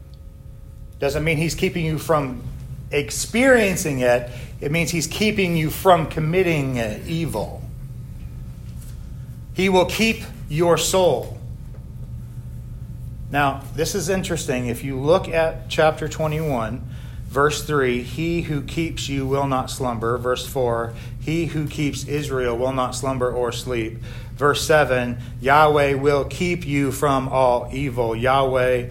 Doesn't 0.99 1.25
mean 1.25 1.37
He's 1.37 1.55
keeping 1.55 1.85
you 1.85 1.99
from 1.99 2.43
experiencing 2.91 4.01
it, 4.01 4.31
it 4.61 4.71
means 4.71 4.91
He's 4.91 5.07
keeping 5.07 5.57
you 5.57 5.71
from 5.71 6.07
committing 6.07 6.77
evil. 7.07 7.63
He 9.55 9.69
will 9.69 9.87
keep 9.87 10.23
your 10.49 10.77
soul. 10.77 11.39
Now, 13.31 13.63
this 13.75 13.95
is 13.95 14.09
interesting. 14.09 14.69
If 14.69 14.85
you 14.85 14.99
look 14.99 15.29
at 15.29 15.69
chapter 15.69 16.09
21, 16.09 16.83
verse 17.27 17.65
3, 17.65 18.03
he 18.03 18.43
who 18.43 18.63
keeps 18.63 19.09
you 19.09 19.27
will 19.27 19.47
not 19.47 19.71
slumber. 19.71 20.19
Verse 20.19 20.47
4, 20.47 20.95
he 21.21 21.47
who 21.47 21.67
keeps 21.67 22.05
Israel 22.07 22.57
will 22.57 22.73
not 22.73 22.95
slumber 22.95 23.33
or 23.33 23.51
sleep. 23.51 23.99
Verse 24.37 24.65
7, 24.67 25.19
Yahweh 25.41 25.95
will 25.95 26.25
keep 26.25 26.67
you 26.67 26.93
from 26.93 27.29
all 27.29 27.69
evil. 27.73 28.15
Yahweh 28.15 28.91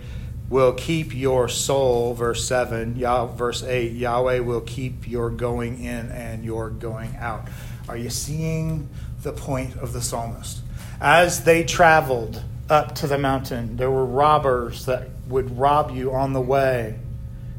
will 0.53 0.73
keep 0.73 1.15
your 1.15 1.49
soul. 1.49 2.13
Verse 2.13 2.47
7, 2.47 2.95
Yah, 2.95 3.25
verse 3.25 3.63
8, 3.63 3.91
Yahweh 3.93 4.37
will 4.37 4.61
keep 4.61 5.07
your 5.07 5.31
going 5.31 5.83
in 5.83 6.11
and 6.11 6.45
your 6.45 6.69
going 6.69 7.15
out. 7.15 7.47
Are 7.89 7.97
you 7.97 8.11
seeing 8.11 8.87
the 9.23 9.33
point 9.33 9.75
of 9.77 9.93
the 9.93 10.01
psalmist? 10.01 10.61
As 11.01 11.43
they 11.43 11.63
traveled 11.63 12.43
up 12.69 12.93
to 12.95 13.07
the 13.07 13.17
mountain, 13.17 13.77
there 13.77 13.89
were 13.89 14.05
robbers 14.05 14.85
that 14.85 15.09
would 15.27 15.57
rob 15.57 15.89
you 15.89 16.13
on 16.13 16.33
the 16.33 16.41
way. 16.41 16.99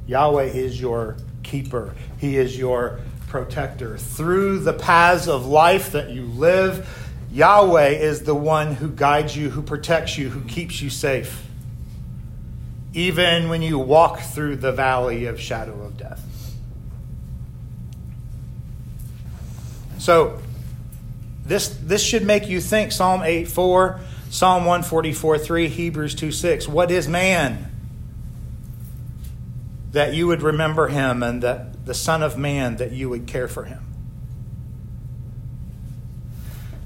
Yahweh 0.07 0.45
is 0.45 0.81
your 0.81 1.17
keeper, 1.43 1.97
He 2.19 2.37
is 2.37 2.57
your 2.57 3.01
protector. 3.27 3.99
Through 3.99 4.61
the 4.61 4.73
paths 4.73 5.27
of 5.27 5.47
life 5.47 5.91
that 5.91 6.11
you 6.11 6.27
live, 6.27 6.89
Yahweh 7.33 7.89
is 7.89 8.23
the 8.23 8.37
one 8.37 8.77
who 8.77 8.89
guides 8.89 9.37
you, 9.37 9.51
who 9.51 9.63
protects 9.63 10.17
you, 10.17 10.29
who 10.29 10.43
keeps 10.43 10.81
you 10.81 10.91
safe. 10.91 11.45
Even 12.95 13.49
when 13.51 13.61
you 13.61 13.79
walk 13.79 14.21
through 14.21 14.57
the 14.57 14.73
valley 14.73 15.27
of 15.27 15.39
shadow 15.39 15.83
of 15.83 15.99
death. 15.99 16.25
So, 19.99 20.39
this, 21.45 21.69
this 21.69 22.03
should 22.03 22.25
make 22.25 22.49
you 22.49 22.61
think 22.61 22.93
Psalm 22.93 23.23
8 23.23 23.49
4, 23.49 24.01
Psalm 24.31 24.65
144 24.65 25.39
3, 25.39 25.69
Hebrews 25.69 26.15
2 26.15 26.33
6. 26.33 26.69
What 26.69 26.91
is 26.91 27.09
man? 27.09 27.71
That 29.93 30.15
you 30.15 30.27
would 30.27 30.43
remember 30.43 30.89
him, 30.89 31.23
and 31.23 31.43
that 31.43 31.87
the 31.87 31.95
Son 31.95 32.23
of 32.23 32.37
Man, 32.39 32.77
that 32.77 32.93
you 32.93 33.09
would 33.09 33.27
care 33.27 33.49
for 33.49 33.65
him. 33.65 33.85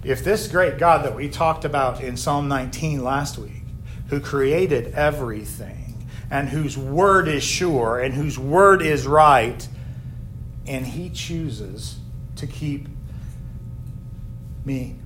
If 0.05 0.25
this 0.25 0.49
great 0.49 0.79
God 0.79 1.05
that 1.05 1.15
we 1.15 1.29
talked 1.29 1.65
about 1.65 2.03
in 2.03 2.17
Psalm 2.17 2.49
19 2.49 3.03
last 3.03 3.39
week, 3.39 3.63
who 4.09 4.21
created 4.21 4.95
everything, 4.95 5.78
and 6.31 6.49
whose 6.49 6.77
word 6.77 7.29
is 7.29 7.43
sure, 7.43 7.99
and 7.99 8.15
whose 8.15 8.39
word 8.39 8.83
is 8.83 9.07
right, 9.07 9.67
and 10.67 10.87
he 10.87 11.09
chooses 11.09 11.99
to 12.37 12.47
keep 12.47 12.89
me. 14.65 14.97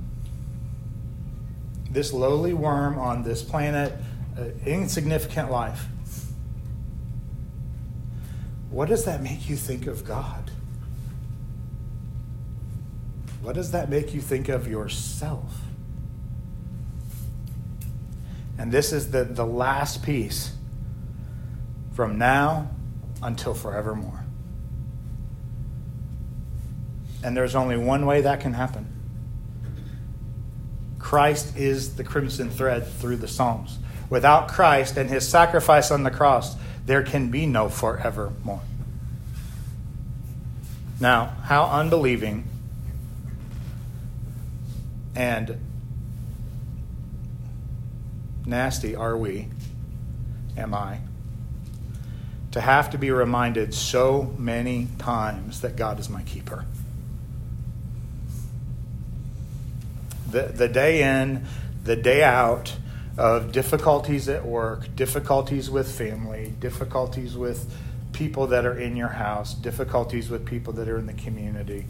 This 1.90 2.12
lowly 2.12 2.52
worm 2.52 2.98
on 2.98 3.22
this 3.22 3.42
planet, 3.42 3.92
uh, 4.38 4.44
insignificant 4.66 5.50
life. 5.50 5.86
What 8.70 8.88
does 8.88 9.04
that 9.04 9.22
make 9.22 9.48
you 9.48 9.56
think 9.56 9.86
of 9.86 10.04
God? 10.04 10.50
What 13.42 13.54
does 13.54 13.72
that 13.72 13.90
make 13.90 14.14
you 14.14 14.20
think 14.20 14.48
of 14.48 14.66
yourself? 14.66 15.52
And 18.56 18.72
this 18.72 18.92
is 18.92 19.10
the, 19.10 19.24
the 19.24 19.44
last 19.44 20.02
piece 20.02 20.54
from 21.92 22.18
now 22.18 22.70
until 23.22 23.54
forevermore. 23.54 24.24
And 27.24 27.36
there's 27.36 27.54
only 27.54 27.76
one 27.76 28.06
way 28.06 28.22
that 28.22 28.40
can 28.40 28.54
happen 28.54 28.88
Christ 30.98 31.56
is 31.58 31.96
the 31.96 32.04
crimson 32.04 32.48
thread 32.48 32.86
through 32.86 33.16
the 33.16 33.28
Psalms. 33.28 33.78
Without 34.08 34.48
Christ 34.48 34.96
and 34.96 35.10
his 35.10 35.28
sacrifice 35.28 35.90
on 35.90 36.04
the 36.04 36.10
cross, 36.10 36.56
there 36.86 37.02
can 37.02 37.30
be 37.30 37.44
no 37.44 37.68
forevermore. 37.68 38.62
Now, 41.00 41.34
how 41.42 41.64
unbelieving 41.64 42.48
and 45.14 45.58
nasty 48.46 48.96
are 48.96 49.16
we, 49.16 49.48
am 50.56 50.72
I, 50.72 51.00
to 52.52 52.60
have 52.60 52.90
to 52.90 52.98
be 52.98 53.10
reminded 53.10 53.74
so 53.74 54.34
many 54.38 54.88
times 54.98 55.60
that 55.62 55.76
God 55.76 55.98
is 55.98 56.08
my 56.08 56.22
keeper? 56.22 56.64
the, 60.32 60.44
the 60.44 60.68
day 60.68 61.02
in, 61.02 61.44
the 61.84 61.94
day 61.94 62.24
out 62.24 62.74
of 63.16 63.52
difficulties 63.52 64.28
at 64.28 64.44
work, 64.44 64.96
difficulties 64.96 65.70
with 65.70 65.90
family, 65.90 66.54
difficulties 66.58 67.36
with 67.36 67.72
people 68.12 68.48
that 68.48 68.64
are 68.64 68.78
in 68.78 68.96
your 68.96 69.08
house, 69.08 69.54
difficulties 69.54 70.28
with 70.28 70.44
people 70.44 70.72
that 70.72 70.88
are 70.88 70.98
in 70.98 71.06
the 71.06 71.12
community, 71.12 71.86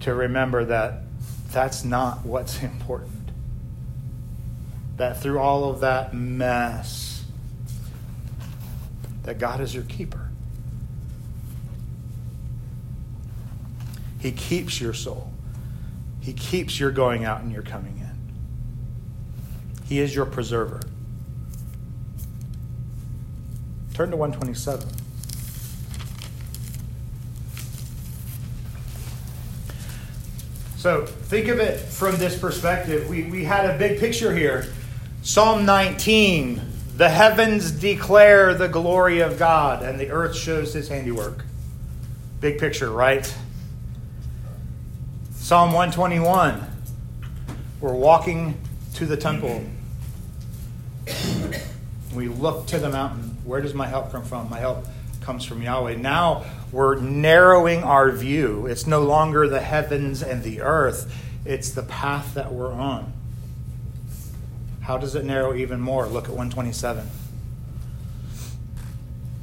to 0.00 0.14
remember 0.14 0.64
that 0.64 1.02
that's 1.50 1.84
not 1.84 2.24
what's 2.24 2.62
important. 2.62 3.30
That 4.96 5.20
through 5.20 5.38
all 5.38 5.70
of 5.70 5.80
that 5.80 6.14
mess, 6.14 7.11
that 9.22 9.38
God 9.38 9.60
is 9.60 9.74
your 9.74 9.84
keeper. 9.84 10.30
He 14.20 14.32
keeps 14.32 14.80
your 14.80 14.94
soul. 14.94 15.32
He 16.20 16.32
keeps 16.32 16.78
your 16.78 16.92
going 16.92 17.24
out 17.24 17.40
and 17.40 17.52
your 17.52 17.62
coming 17.62 17.98
in. 17.98 18.02
He 19.84 19.98
is 19.98 20.14
your 20.14 20.26
preserver. 20.26 20.80
Turn 23.94 24.10
to 24.10 24.16
127. 24.16 24.88
So 30.76 31.06
think 31.06 31.48
of 31.48 31.60
it 31.60 31.78
from 31.78 32.16
this 32.16 32.38
perspective. 32.38 33.08
We, 33.08 33.24
we 33.24 33.44
had 33.44 33.70
a 33.70 33.78
big 33.78 34.00
picture 34.00 34.34
here. 34.34 34.72
Psalm 35.22 35.64
19 35.64 36.71
the 36.96 37.08
heavens 37.08 37.70
declare 37.70 38.52
the 38.52 38.68
glory 38.68 39.20
of 39.20 39.38
God, 39.38 39.82
and 39.82 39.98
the 39.98 40.10
earth 40.10 40.36
shows 40.36 40.74
his 40.74 40.88
handiwork. 40.88 41.44
Big 42.40 42.58
picture, 42.58 42.90
right? 42.90 43.24
Psalm 45.32 45.72
121 45.72 46.66
We're 47.80 47.94
walking 47.94 48.60
to 48.94 49.06
the 49.06 49.16
temple. 49.16 49.64
We 52.14 52.28
look 52.28 52.66
to 52.66 52.78
the 52.78 52.90
mountain. 52.90 53.38
Where 53.44 53.62
does 53.62 53.72
my 53.72 53.86
help 53.86 54.12
come 54.12 54.24
from? 54.24 54.50
My 54.50 54.58
help 54.58 54.86
comes 55.22 55.46
from 55.46 55.62
Yahweh. 55.62 55.94
Now 55.94 56.44
we're 56.72 57.00
narrowing 57.00 57.84
our 57.84 58.10
view. 58.10 58.66
It's 58.66 58.86
no 58.86 59.02
longer 59.02 59.48
the 59.48 59.60
heavens 59.60 60.22
and 60.22 60.42
the 60.42 60.60
earth, 60.60 61.14
it's 61.46 61.70
the 61.70 61.82
path 61.82 62.34
that 62.34 62.52
we're 62.52 62.72
on. 62.72 63.14
How 64.82 64.98
does 64.98 65.14
it 65.14 65.24
narrow 65.24 65.54
even 65.54 65.80
more? 65.80 66.06
Look 66.06 66.24
at 66.24 66.30
127. 66.30 67.08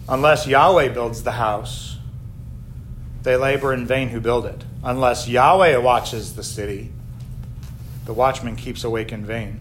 Unless 0.07 0.47
Yahweh 0.47 0.89
builds 0.89 1.23
the 1.23 1.31
house, 1.31 1.97
they 3.23 3.35
labor 3.35 3.73
in 3.73 3.85
vain 3.85 4.09
who 4.09 4.19
build 4.19 4.45
it. 4.45 4.63
Unless 4.83 5.27
Yahweh 5.27 5.77
watches 5.77 6.35
the 6.35 6.43
city, 6.43 6.91
the 8.05 8.13
watchman 8.13 8.55
keeps 8.55 8.83
awake 8.83 9.11
in 9.11 9.25
vain. 9.25 9.59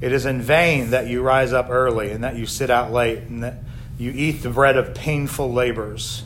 It 0.00 0.12
is 0.12 0.24
in 0.26 0.40
vain 0.40 0.90
that 0.90 1.06
you 1.06 1.22
rise 1.22 1.52
up 1.52 1.68
early 1.68 2.10
and 2.10 2.24
that 2.24 2.36
you 2.36 2.46
sit 2.46 2.70
out 2.70 2.90
late 2.90 3.18
and 3.18 3.42
that 3.42 3.58
you 3.98 4.10
eat 4.10 4.42
the 4.42 4.50
bread 4.50 4.76
of 4.76 4.94
painful 4.94 5.52
labors. 5.52 6.24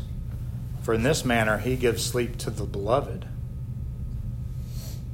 For 0.82 0.94
in 0.94 1.02
this 1.02 1.24
manner 1.24 1.58
he 1.58 1.76
gives 1.76 2.04
sleep 2.04 2.38
to 2.38 2.50
the 2.50 2.64
beloved. 2.64 3.26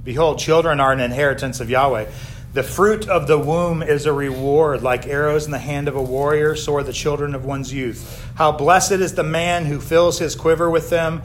Behold, 0.04 0.38
children 0.38 0.80
are 0.80 0.92
an 0.92 1.00
inheritance 1.00 1.60
of 1.60 1.70
Yahweh. 1.70 2.10
The 2.52 2.62
fruit 2.64 3.08
of 3.08 3.28
the 3.28 3.38
womb 3.38 3.82
is 3.82 4.06
a 4.06 4.12
reward, 4.12 4.82
like 4.82 5.06
arrows 5.06 5.44
in 5.44 5.52
the 5.52 5.58
hand 5.58 5.86
of 5.86 5.94
a 5.94 6.02
warrior, 6.02 6.56
so 6.56 6.74
are 6.76 6.82
the 6.82 6.92
children 6.92 7.34
of 7.34 7.44
one's 7.44 7.72
youth. 7.72 8.26
How 8.34 8.50
blessed 8.50 8.92
is 8.92 9.14
the 9.14 9.22
man 9.22 9.66
who 9.66 9.80
fills 9.80 10.18
his 10.18 10.34
quiver 10.34 10.68
with 10.68 10.90
them. 10.90 11.22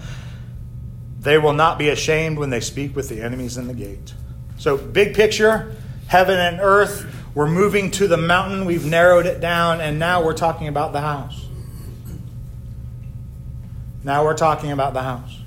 They 1.19 1.39
will 1.39 1.53
not 1.53 1.79
be 1.79 1.89
ashamed 1.89 2.37
when 2.37 2.51
they 2.51 2.59
speak 2.59 2.95
with 2.95 3.09
the 3.09 3.21
enemies 3.23 3.57
in 3.57 3.67
the 3.67 3.73
gate. 3.73 4.13
So, 4.57 4.77
big 4.77 5.15
picture 5.15 5.75
heaven 6.07 6.37
and 6.37 6.59
earth. 6.61 7.11
We're 7.33 7.49
moving 7.49 7.91
to 7.91 8.07
the 8.07 8.17
mountain. 8.17 8.65
We've 8.65 8.85
narrowed 8.85 9.25
it 9.25 9.41
down, 9.41 9.81
and 9.81 9.99
now 9.99 10.23
we're 10.23 10.33
talking 10.35 10.67
about 10.67 10.93
the 10.93 11.01
house. 11.01 11.45
Now 14.03 14.23
we're 14.23 14.37
talking 14.37 14.71
about 14.71 14.93
the 14.93 15.01
house. 15.01 15.39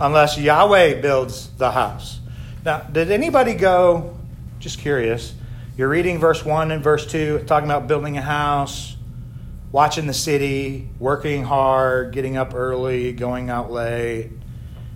Unless 0.00 0.38
Yahweh 0.38 1.00
builds 1.00 1.50
the 1.50 1.70
house. 1.70 2.18
Now, 2.64 2.80
did 2.80 3.12
anybody 3.12 3.54
go, 3.54 4.18
just 4.64 4.78
curious, 4.78 5.34
you're 5.76 5.90
reading 5.90 6.18
verse 6.18 6.42
1 6.42 6.70
and 6.70 6.82
verse 6.82 7.04
2, 7.04 7.44
talking 7.46 7.68
about 7.68 7.86
building 7.86 8.16
a 8.16 8.22
house, 8.22 8.96
watching 9.72 10.06
the 10.06 10.14
city, 10.14 10.88
working 10.98 11.44
hard, 11.44 12.14
getting 12.14 12.38
up 12.38 12.54
early, 12.54 13.12
going 13.12 13.50
out 13.50 13.70
late, 13.70 14.30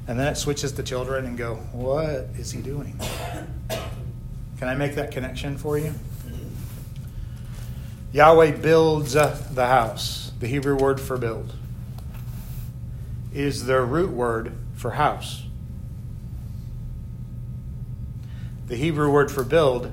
and 0.06 0.18
then 0.18 0.26
it 0.32 0.36
switches 0.36 0.72
to 0.72 0.82
children 0.82 1.26
and 1.26 1.36
go, 1.36 1.56
what 1.72 2.30
is 2.38 2.50
he 2.50 2.62
doing? 2.62 2.98
Can 4.58 4.68
I 4.68 4.74
make 4.74 4.94
that 4.94 5.10
connection 5.10 5.58
for 5.58 5.76
you? 5.76 5.92
Yahweh 8.12 8.52
builds 8.52 9.16
uh, 9.16 9.38
the 9.52 9.66
house. 9.66 10.32
The 10.40 10.46
Hebrew 10.46 10.78
word 10.78 10.98
for 10.98 11.18
build 11.18 11.54
is 13.34 13.66
the 13.66 13.82
root 13.82 14.12
word 14.12 14.54
for 14.76 14.92
house. 14.92 15.42
The 18.68 18.76
Hebrew 18.76 19.10
word 19.10 19.30
for 19.30 19.44
build 19.44 19.90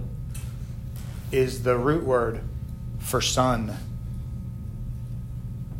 is 1.31 1.63
the 1.63 1.77
root 1.77 2.03
word 2.03 2.41
for 2.99 3.21
son 3.21 3.77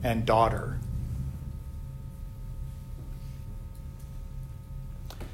and 0.01 0.25
daughter. 0.25 0.79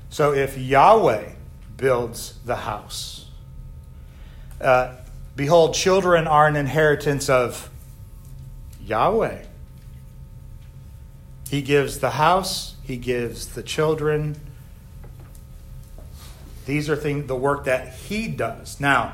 So 0.09 0.33
if 0.33 0.57
Yahweh 0.57 1.33
builds 1.77 2.39
the 2.45 2.55
house, 2.55 3.29
uh, 4.59 4.95
behold, 5.35 5.75
children 5.75 6.25
are 6.25 6.47
an 6.47 6.55
inheritance 6.55 7.29
of 7.29 7.69
Yahweh. 8.83 9.45
He 11.49 11.61
gives 11.61 11.99
the 11.99 12.11
house, 12.11 12.75
he 12.81 12.97
gives 12.97 13.47
the 13.47 13.61
children. 13.61 14.35
These 16.65 16.89
are 16.89 16.95
things, 16.95 17.27
the 17.27 17.35
work 17.35 17.65
that 17.65 17.93
he 17.93 18.27
does. 18.27 18.79
Now, 18.79 19.13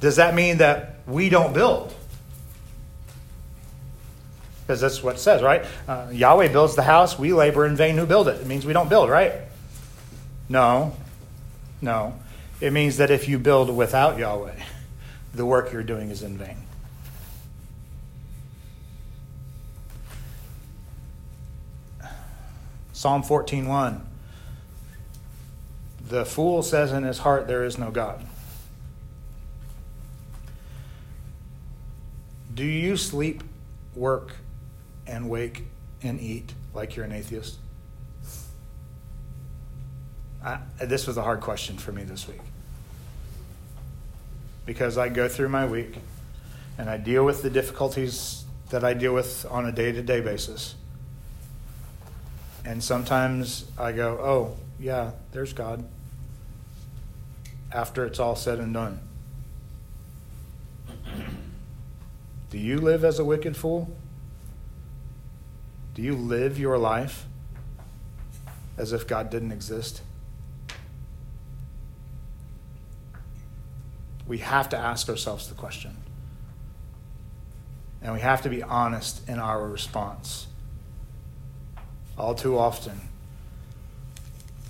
does 0.00 0.16
that 0.16 0.34
mean 0.34 0.58
that 0.58 1.00
we 1.06 1.28
don't 1.28 1.52
build? 1.52 1.94
Because 4.66 4.80
that's 4.80 5.02
what 5.02 5.16
it 5.16 5.18
says, 5.18 5.42
right? 5.42 5.64
Uh, 5.86 6.08
Yahweh 6.12 6.48
builds 6.48 6.74
the 6.74 6.82
house, 6.82 7.18
we 7.18 7.32
labor 7.32 7.66
in 7.66 7.76
vain 7.76 7.96
who 7.96 8.06
build 8.06 8.28
it. 8.28 8.40
It 8.40 8.46
means 8.46 8.66
we 8.66 8.72
don't 8.72 8.88
build, 8.88 9.08
right? 9.08 9.32
No, 10.48 10.96
no. 11.80 12.14
It 12.60 12.72
means 12.72 12.96
that 12.96 13.10
if 13.10 13.28
you 13.28 13.38
build 13.38 13.74
without 13.74 14.18
Yahweh, 14.18 14.60
the 15.34 15.46
work 15.46 15.72
you're 15.72 15.82
doing 15.82 16.10
is 16.10 16.22
in 16.22 16.36
vain. 16.36 16.56
Psalm 22.92 23.22
14:1 23.22 24.00
The 26.08 26.24
fool 26.24 26.62
says 26.62 26.92
in 26.92 27.02
his 27.02 27.18
heart 27.18 27.48
there 27.48 27.64
is 27.64 27.78
no 27.78 27.90
God. 27.90 28.24
Do 32.54 32.64
you 32.64 32.96
sleep, 32.96 33.42
work, 33.94 34.36
and 35.06 35.28
wake 35.28 35.64
and 36.02 36.20
eat 36.20 36.54
like 36.72 36.96
you're 36.96 37.04
an 37.04 37.12
atheist? 37.12 37.58
I, 40.44 40.60
this 40.80 41.06
was 41.06 41.16
a 41.16 41.22
hard 41.22 41.40
question 41.40 41.76
for 41.76 41.92
me 41.92 42.04
this 42.04 42.28
week. 42.28 42.40
Because 44.64 44.96
I 44.96 45.08
go 45.08 45.28
through 45.28 45.48
my 45.48 45.66
week 45.66 45.96
and 46.78 46.88
I 46.88 46.98
deal 46.98 47.24
with 47.24 47.42
the 47.42 47.50
difficulties 47.50 48.44
that 48.70 48.84
I 48.84 48.94
deal 48.94 49.12
with 49.12 49.44
on 49.50 49.66
a 49.66 49.72
day 49.72 49.92
to 49.92 50.02
day 50.02 50.20
basis. 50.20 50.76
And 52.64 52.82
sometimes 52.82 53.64
I 53.78 53.92
go, 53.92 54.18
oh, 54.20 54.56
yeah, 54.78 55.12
there's 55.32 55.52
God. 55.52 55.84
After 57.76 58.06
it's 58.06 58.18
all 58.18 58.36
said 58.36 58.58
and 58.58 58.72
done. 58.72 59.00
Do 62.48 62.56
you 62.56 62.78
live 62.78 63.04
as 63.04 63.18
a 63.18 63.24
wicked 63.24 63.54
fool? 63.54 63.94
Do 65.94 66.00
you 66.00 66.16
live 66.16 66.58
your 66.58 66.78
life 66.78 67.26
as 68.78 68.94
if 68.94 69.06
God 69.06 69.28
didn't 69.28 69.52
exist? 69.52 70.00
We 74.26 74.38
have 74.38 74.70
to 74.70 74.78
ask 74.78 75.10
ourselves 75.10 75.46
the 75.46 75.54
question. 75.54 75.98
And 78.00 78.14
we 78.14 78.20
have 78.20 78.40
to 78.40 78.48
be 78.48 78.62
honest 78.62 79.28
in 79.28 79.38
our 79.38 79.68
response. 79.68 80.46
All 82.16 82.34
too 82.34 82.56
often, 82.56 82.98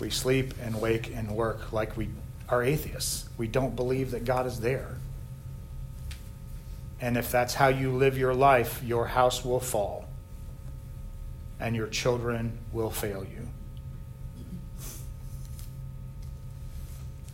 we 0.01 0.11
sleep 0.11 0.55
and 0.61 0.81
wake 0.81 1.15
and 1.15 1.31
work 1.31 1.73
like 1.73 1.97
we 1.97 2.09
are 2.49 2.63
atheists. 2.63 3.29
We 3.37 3.49
don't 3.49 3.77
believe 3.77 4.11
that 4.13 4.25
God 4.25 4.47
is 4.47 4.61
there. 4.61 4.97
And 7.01 7.17
if 7.17 7.31
that's 7.31 7.55
how 7.55 7.69
you 7.69 7.93
live 7.93 8.17
your 8.17 8.35
life, 8.35 8.83
your 8.85 9.07
house 9.07 9.45
will 9.45 9.61
fall 9.61 10.07
and 11.59 11.75
your 11.75 11.87
children 11.87 12.59
will 12.73 12.91
fail 12.91 13.25
you. 13.25 13.49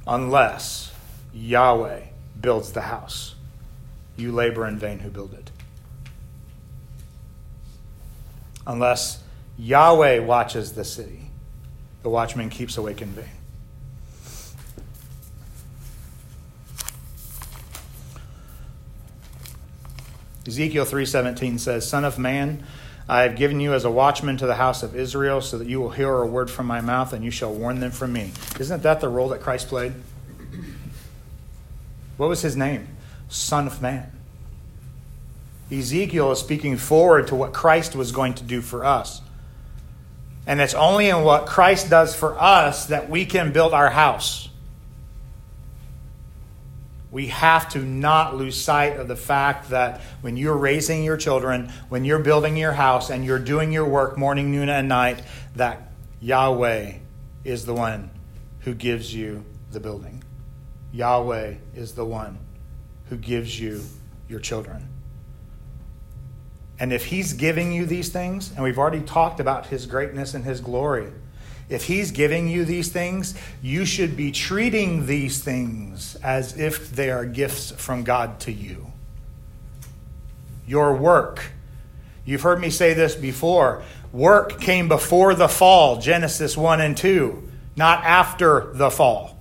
Unless 0.07 0.93
Yahweh 1.33 2.01
builds 2.41 2.73
the 2.73 2.83
house, 2.83 3.37
you 4.17 4.33
labor 4.33 4.67
in 4.67 4.79
vain 4.79 4.99
who 5.01 5.11
build 5.11 5.33
it. 5.35 5.51
Unless 8.67 9.23
Yahweh 9.59 10.21
watches 10.21 10.73
the 10.73 10.85
city. 10.85 11.31
The 12.03 12.09
watchman 12.09 12.51
keeps 12.51 12.77
awake 12.77 13.01
in 13.01 13.09
vain. 13.11 13.42
Ezekiel 20.47 20.85
3:17 20.85 21.59
says, 21.59 21.89
"Son 21.89 22.05
of 22.05 22.19
man, 22.19 22.65
I 23.09 23.23
have 23.23 23.37
given 23.37 23.61
you 23.61 23.75
as 23.75 23.85
a 23.85 23.91
watchman 23.91 24.37
to 24.39 24.47
the 24.47 24.57
house 24.57 24.83
of 24.83 24.97
Israel 24.97 25.41
so 25.41 25.59
that 25.59 25.69
you 25.69 25.81
will 25.81 25.91
hear 25.91 26.15
a 26.17 26.27
word 26.27 26.51
from 26.51 26.67
my 26.67 26.81
mouth 26.81 27.13
and 27.13 27.25
you 27.25 27.31
shall 27.31 27.53
warn 27.53 27.81
them 27.81 27.91
from 27.91 28.13
me." 28.13 28.33
Isn't 28.59 28.83
that 28.83 29.01
the 29.01 29.09
role 29.09 29.29
that 29.29 29.41
Christ 29.41 29.69
played? 29.69 29.95
What 32.17 32.29
was 32.29 32.43
his 32.43 32.57
name? 32.57 32.89
Son 33.29 33.67
of 33.67 33.81
man. 33.81 34.11
Ezekiel 35.71 36.33
is 36.33 36.39
speaking 36.39 36.77
forward 36.77 37.29
to 37.29 37.35
what 37.35 37.53
Christ 37.53 37.97
was 37.97 38.13
going 38.13 38.35
to 38.35 38.45
do 38.45 38.61
for 38.61 38.85
us. 38.85 39.23
And 40.47 40.61
it's 40.61 40.75
only 40.75 41.09
in 41.09 41.23
what 41.23 41.47
Christ 41.47 41.89
does 41.89 42.15
for 42.15 42.39
us 42.41 42.87
that 42.87 43.09
we 43.09 43.25
can 43.25 43.53
build 43.53 43.73
our 43.73 43.91
house. 43.91 44.49
We 47.13 47.27
have 47.27 47.69
to 47.71 47.79
not 47.79 48.37
lose 48.37 48.59
sight 48.59 48.97
of 48.97 49.07
the 49.07 49.17
fact 49.17 49.69
that 49.69 50.01
when 50.23 50.39
you're 50.39 50.57
raising 50.57 51.05
your 51.05 51.19
children, 51.19 51.71
when 51.91 52.07
you're 52.07 52.19
building 52.19 52.57
your 52.57 52.73
house, 52.73 53.11
and 53.11 53.23
you're 53.23 53.39
doing 53.39 53.71
your 53.71 53.85
work 53.85 54.17
morning, 54.17 54.51
noon, 54.51 54.71
and 54.71 54.89
night, 54.89 55.23
that 55.55 55.93
Yahweh 56.21 56.95
is 57.45 57.67
the 57.67 57.75
one 57.75 58.11
who 58.61 58.73
gives 58.73 59.15
you 59.15 59.45
the 59.73 59.79
building. 59.79 60.25
Yahweh 60.93 61.57
is 61.75 61.93
the 61.93 62.05
one 62.05 62.39
who 63.11 63.19
gives 63.19 63.61
you 63.61 63.83
your 64.27 64.41
children. 64.41 64.89
And 66.79 66.95
if 66.95 67.05
He's 67.05 67.35
giving 67.35 67.73
you 67.73 67.85
these 67.85 68.09
things, 68.09 68.53
and 68.53 68.65
we've 68.65 68.79
already 68.79 69.03
talked 69.03 69.39
about 69.39 69.67
His 69.67 69.85
greatness 69.85 70.33
and 70.33 70.45
His 70.45 70.63
glory, 70.63 71.13
if 71.73 71.85
He's 71.85 72.11
giving 72.11 72.49
you 72.49 72.65
these 72.65 72.91
things, 72.91 73.35
you 73.63 73.85
should 73.85 74.17
be 74.17 74.31
treating 74.31 75.07
these 75.07 75.43
things 75.43 76.17
as 76.17 76.59
if 76.59 76.91
they 76.91 77.11
are 77.11 77.25
gifts 77.25 77.71
from 77.73 78.05
God 78.05 78.39
to 78.41 78.53
you. 78.53 78.93
Your 80.67 80.95
work. 80.95 81.53
You've 82.25 82.43
heard 82.43 82.61
me 82.61 82.71
say 82.71 82.95
this 82.95 83.15
before. 83.15 83.83
Work 84.13 84.61
came 84.61 84.89
before 84.89 85.35
the 85.35 85.49
fall, 85.49 85.99
Genesis 85.99 86.57
1 86.57 86.81
and 86.81 86.97
2, 86.97 87.51
not 87.77 88.05
after 88.05 88.71
the 88.75 88.91
fall. 88.91 89.39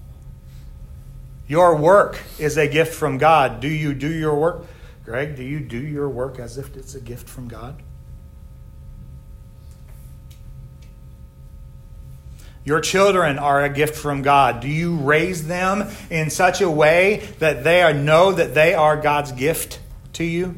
Your 1.48 1.76
work 1.76 2.18
is 2.40 2.58
a 2.58 2.68
gift 2.68 2.96
from 2.96 3.18
God. 3.18 3.60
Do 3.60 3.68
you 3.68 3.94
do 3.94 4.08
your 4.08 4.36
work? 4.36 4.66
Greg, 5.04 5.36
do 5.36 5.44
you 5.44 5.60
do 5.60 5.78
your 5.78 6.08
work 6.08 6.40
as 6.40 6.58
if 6.58 6.78
it's 6.78 6.96
a 6.96 7.02
gift 7.02 7.28
from 7.28 7.50
God? 7.50 7.84
Your 12.64 12.80
children 12.80 13.40
are 13.40 13.64
a 13.64 13.70
gift 13.70 13.96
from 13.96 14.22
God. 14.22 14.60
Do 14.60 14.68
you 14.68 14.96
raise 14.96 15.48
them 15.48 15.90
in 16.10 16.30
such 16.30 16.62
a 16.62 16.70
way 16.70 17.28
that 17.40 17.64
they 17.64 17.82
are, 17.82 17.94
know 17.94 18.32
that 18.32 18.54
they 18.54 18.74
are 18.74 18.98
God's 18.98 19.32
gift 19.32 19.80
to 20.14 20.24
you? 20.24 20.56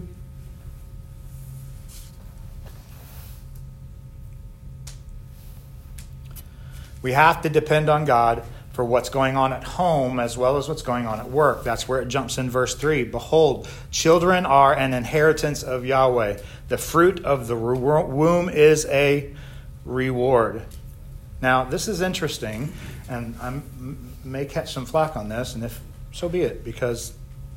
We 7.01 7.11
have 7.11 7.41
to 7.41 7.49
depend 7.49 7.89
on 7.89 8.05
God 8.05 8.43
for 8.71 8.83
what's 8.83 9.09
going 9.09 9.37
on 9.37 9.53
at 9.53 9.63
home 9.63 10.19
as 10.19 10.37
well 10.37 10.57
as 10.57 10.67
what's 10.67 10.81
going 10.81 11.05
on 11.05 11.19
at 11.19 11.29
work. 11.29 11.63
That's 11.63 11.87
where 11.87 12.01
it 12.01 12.07
jumps 12.07 12.37
in 12.37 12.49
verse 12.49 12.75
3. 12.75 13.03
Behold, 13.03 13.67
children 13.91 14.45
are 14.45 14.73
an 14.73 14.93
inheritance 14.93 15.63
of 15.63 15.85
Yahweh. 15.85 16.39
The 16.69 16.77
fruit 16.77 17.23
of 17.23 17.47
the 17.47 17.55
womb 17.55 18.49
is 18.49 18.85
a 18.87 19.31
reward. 19.85 20.63
Now, 21.43 21.65
this 21.65 21.89
is 21.89 21.99
interesting, 21.99 22.71
and 23.10 23.36
I 23.41 23.60
may 24.23 24.45
catch 24.45 24.73
some 24.73 24.86
flack 24.86 25.17
on 25.17 25.27
this, 25.27 25.56
and 25.56 25.63
if 25.65 25.82
so 26.13 26.29
be 26.29 26.43
it, 26.43 26.63
because 26.63 27.12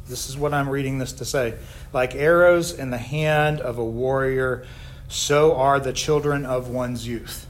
this 0.09 0.29
is 0.29 0.37
what 0.37 0.53
I'm 0.53 0.68
reading 0.68 0.99
this 0.99 1.12
to 1.12 1.25
say. 1.25 1.55
Like 1.92 2.16
arrows 2.16 2.77
in 2.77 2.90
the 2.90 2.99
hand 2.99 3.61
of 3.61 3.79
a 3.79 3.85
warrior, 3.85 4.66
so 5.07 5.55
are 5.55 5.79
the 5.79 5.92
children 5.92 6.44
of 6.44 6.68
one's 6.68 7.07
youth. 7.07 7.46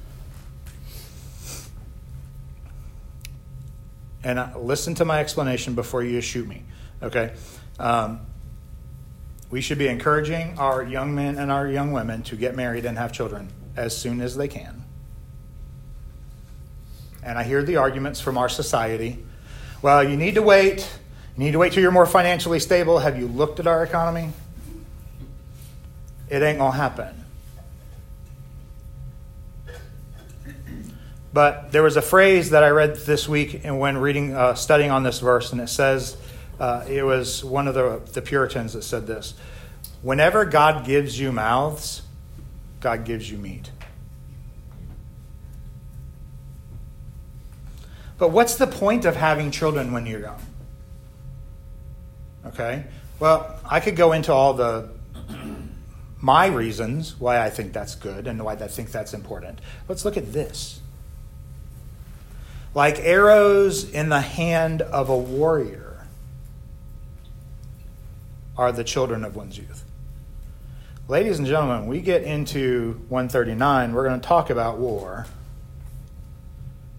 and 4.22 4.38
uh, 4.38 4.48
listen 4.58 4.94
to 4.96 5.06
my 5.06 5.20
explanation 5.20 5.74
before 5.74 6.02
you 6.02 6.20
shoot 6.20 6.46
me, 6.46 6.64
okay? 7.02 7.32
Um, 7.78 8.20
we 9.50 9.62
should 9.62 9.78
be 9.78 9.88
encouraging 9.88 10.58
our 10.58 10.82
young 10.82 11.14
men 11.14 11.38
and 11.38 11.50
our 11.50 11.66
young 11.66 11.92
women 11.92 12.24
to 12.24 12.36
get 12.36 12.54
married 12.54 12.84
and 12.84 12.98
have 12.98 13.10
children 13.10 13.48
as 13.74 13.96
soon 13.96 14.20
as 14.20 14.36
they 14.36 14.48
can. 14.48 14.85
And 17.26 17.36
I 17.36 17.42
hear 17.42 17.62
the 17.64 17.76
arguments 17.76 18.20
from 18.20 18.38
our 18.38 18.48
society. 18.48 19.18
Well, 19.82 20.08
you 20.08 20.16
need 20.16 20.36
to 20.36 20.42
wait. 20.42 20.88
You 21.36 21.44
need 21.44 21.52
to 21.52 21.58
wait 21.58 21.72
till 21.72 21.82
you're 21.82 21.90
more 21.90 22.06
financially 22.06 22.60
stable. 22.60 23.00
Have 23.00 23.18
you 23.18 23.26
looked 23.26 23.58
at 23.58 23.66
our 23.66 23.82
economy? 23.82 24.30
It 26.30 26.40
ain't 26.40 26.58
going 26.58 26.70
to 26.70 26.78
happen. 26.78 27.24
But 31.32 31.72
there 31.72 31.82
was 31.82 31.96
a 31.96 32.02
phrase 32.02 32.50
that 32.50 32.62
I 32.62 32.68
read 32.70 32.94
this 32.94 33.28
week 33.28 33.62
and 33.64 33.80
when 33.80 33.98
reading, 33.98 34.32
uh, 34.32 34.54
studying 34.54 34.92
on 34.92 35.02
this 35.02 35.18
verse, 35.18 35.50
and 35.50 35.60
it 35.60 35.68
says, 35.68 36.16
uh, 36.60 36.84
it 36.88 37.02
was 37.02 37.44
one 37.44 37.66
of 37.66 37.74
the, 37.74 38.00
the 38.12 38.22
Puritans 38.22 38.72
that 38.74 38.82
said 38.82 39.08
this 39.08 39.34
Whenever 40.00 40.44
God 40.44 40.86
gives 40.86 41.18
you 41.18 41.32
mouths, 41.32 42.02
God 42.80 43.04
gives 43.04 43.28
you 43.28 43.36
meat. 43.36 43.72
But 48.18 48.30
what's 48.30 48.56
the 48.56 48.66
point 48.66 49.04
of 49.04 49.16
having 49.16 49.50
children 49.50 49.92
when 49.92 50.06
you're 50.06 50.20
young? 50.20 50.40
Okay? 52.46 52.84
Well, 53.18 53.58
I 53.68 53.80
could 53.80 53.96
go 53.96 54.12
into 54.12 54.32
all 54.32 54.54
the 54.54 54.90
my 56.20 56.46
reasons 56.46 57.18
why 57.18 57.44
I 57.44 57.50
think 57.50 57.72
that's 57.72 57.94
good 57.94 58.26
and 58.26 58.42
why 58.42 58.52
I 58.52 58.68
think 58.68 58.90
that's 58.90 59.12
important. 59.14 59.60
Let's 59.88 60.04
look 60.04 60.16
at 60.16 60.32
this 60.32 60.80
like 62.76 62.98
arrows 62.98 63.90
in 63.90 64.10
the 64.10 64.20
hand 64.20 64.82
of 64.82 65.08
a 65.08 65.16
warrior 65.16 66.06
are 68.54 68.70
the 68.70 68.84
children 68.84 69.24
of 69.24 69.34
one's 69.34 69.56
youth. 69.56 69.82
Ladies 71.08 71.38
and 71.38 71.48
gentlemen, 71.48 71.86
we 71.86 72.02
get 72.02 72.22
into 72.22 73.00
139, 73.08 73.94
we're 73.94 74.06
going 74.06 74.20
to 74.20 74.26
talk 74.26 74.50
about 74.50 74.76
war 74.76 75.26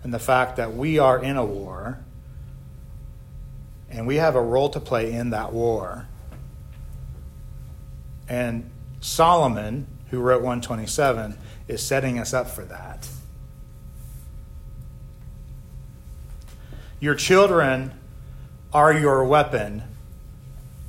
and 0.07 0.13
the 0.13 0.19
fact 0.19 0.55
that 0.55 0.73
we 0.73 0.99
are 0.99 1.21
in 1.21 1.35
a 1.35 1.43
war 1.43 1.99
and 3.89 4.07
we 4.07 4.15
have 4.15 4.35
a 4.35 4.41
role 4.41 4.69
to 4.69 4.79
play 4.79 5.11
in 5.11 5.31
that 5.31 5.51
war. 5.51 6.07
And 8.29 8.71
Solomon, 9.01 9.85
who 10.09 10.19
wrote 10.19 10.41
127, 10.41 11.37
is 11.67 11.83
setting 11.83 12.17
us 12.19 12.33
up 12.33 12.49
for 12.49 12.63
that. 12.63 13.09
Your 17.01 17.13
children 17.13 17.91
are 18.71 18.93
your 18.93 19.25
weapon 19.25 19.83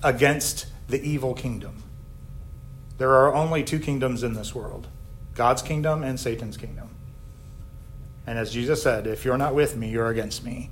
against 0.01 0.67
the 0.87 1.03
evil 1.03 1.35
kingdom. 1.35 1.83
There 2.99 3.15
are 3.15 3.35
only 3.35 3.65
two 3.65 3.81
kingdoms 3.81 4.23
in 4.23 4.35
this 4.35 4.55
world 4.55 4.87
God's 5.35 5.63
kingdom 5.63 6.05
and 6.05 6.21
Satan's 6.21 6.57
kingdom. 6.57 6.88
And 8.29 8.38
as 8.38 8.53
Jesus 8.53 8.83
said, 8.83 9.07
if 9.07 9.25
you're 9.25 9.38
not 9.38 9.55
with 9.55 9.75
me, 9.75 9.88
you're 9.88 10.09
against 10.09 10.45
me. 10.45 10.69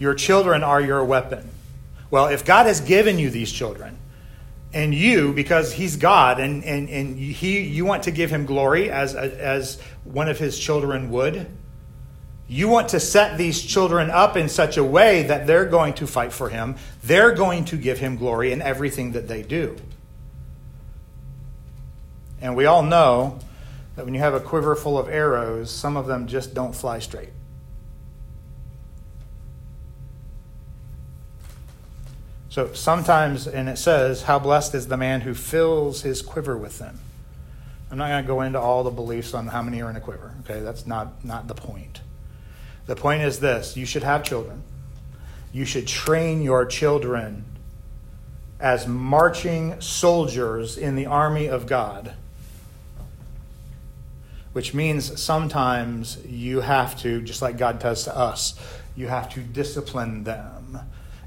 Your 0.00 0.14
children 0.14 0.64
are 0.64 0.80
your 0.80 1.04
weapon. 1.04 1.48
Well, 2.10 2.26
if 2.26 2.44
God 2.44 2.66
has 2.66 2.80
given 2.80 3.20
you 3.20 3.30
these 3.30 3.52
children, 3.52 3.98
and 4.72 4.92
you 4.92 5.32
because 5.32 5.72
he's 5.74 5.94
god 5.94 6.40
and, 6.40 6.64
and, 6.64 6.88
and 6.88 7.16
he 7.16 7.60
you 7.60 7.84
want 7.84 8.02
to 8.02 8.10
give 8.10 8.28
him 8.28 8.44
glory 8.44 8.90
as, 8.90 9.14
as 9.14 9.80
one 10.02 10.28
of 10.28 10.36
his 10.36 10.58
children 10.58 11.10
would 11.10 11.46
you 12.48 12.66
want 12.66 12.88
to 12.88 12.98
set 12.98 13.38
these 13.38 13.62
children 13.62 14.10
up 14.10 14.36
in 14.36 14.48
such 14.48 14.76
a 14.76 14.82
way 14.82 15.22
that 15.22 15.46
they're 15.46 15.64
going 15.64 15.94
to 15.94 16.08
fight 16.08 16.32
for 16.32 16.48
him 16.48 16.74
they're 17.04 17.30
going 17.30 17.64
to 17.64 17.76
give 17.76 18.00
him 18.00 18.16
glory 18.16 18.50
in 18.50 18.60
everything 18.60 19.12
that 19.12 19.28
they 19.28 19.44
do 19.44 19.76
and 22.44 22.54
we 22.54 22.66
all 22.66 22.82
know 22.82 23.40
that 23.96 24.04
when 24.04 24.14
you 24.14 24.20
have 24.20 24.34
a 24.34 24.40
quiver 24.40 24.76
full 24.76 24.96
of 24.96 25.08
arrows 25.08 25.70
some 25.70 25.96
of 25.96 26.06
them 26.06 26.28
just 26.28 26.54
don't 26.54 26.74
fly 26.74 27.00
straight 27.00 27.30
So 32.54 32.72
sometimes, 32.72 33.48
and 33.48 33.68
it 33.68 33.78
says, 33.78 34.22
How 34.22 34.38
blessed 34.38 34.76
is 34.76 34.86
the 34.86 34.96
man 34.96 35.22
who 35.22 35.34
fills 35.34 36.02
his 36.02 36.22
quiver 36.22 36.56
with 36.56 36.78
them. 36.78 37.00
I'm 37.90 37.98
not 37.98 38.06
going 38.06 38.22
to 38.22 38.28
go 38.28 38.42
into 38.42 38.60
all 38.60 38.84
the 38.84 38.92
beliefs 38.92 39.34
on 39.34 39.48
how 39.48 39.60
many 39.60 39.82
are 39.82 39.90
in 39.90 39.96
a 39.96 40.00
quiver. 40.00 40.32
Okay, 40.44 40.60
that's 40.60 40.86
not, 40.86 41.24
not 41.24 41.48
the 41.48 41.54
point. 41.54 42.00
The 42.86 42.94
point 42.94 43.22
is 43.22 43.40
this 43.40 43.76
you 43.76 43.84
should 43.84 44.04
have 44.04 44.22
children. 44.22 44.62
You 45.52 45.64
should 45.64 45.88
train 45.88 46.42
your 46.42 46.64
children 46.64 47.44
as 48.60 48.86
marching 48.86 49.80
soldiers 49.80 50.78
in 50.78 50.94
the 50.94 51.06
army 51.06 51.48
of 51.48 51.66
God. 51.66 52.14
Which 54.54 54.72
means 54.72 55.20
sometimes 55.20 56.24
you 56.24 56.60
have 56.60 56.98
to, 57.02 57.20
just 57.20 57.42
like 57.42 57.58
God 57.58 57.78
does 57.80 58.04
to 58.04 58.16
us, 58.16 58.58
you 58.96 59.08
have 59.08 59.28
to 59.34 59.40
discipline 59.40 60.24
them 60.24 60.78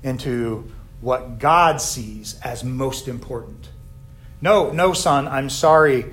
into 0.01 0.71
what 1.01 1.37
God 1.37 1.79
sees 1.79 2.39
as 2.41 2.63
most 2.63 3.07
important. 3.07 3.69
No, 4.41 4.71
no, 4.71 4.93
son, 4.93 5.27
I'm 5.27 5.49
sorry. 5.49 6.05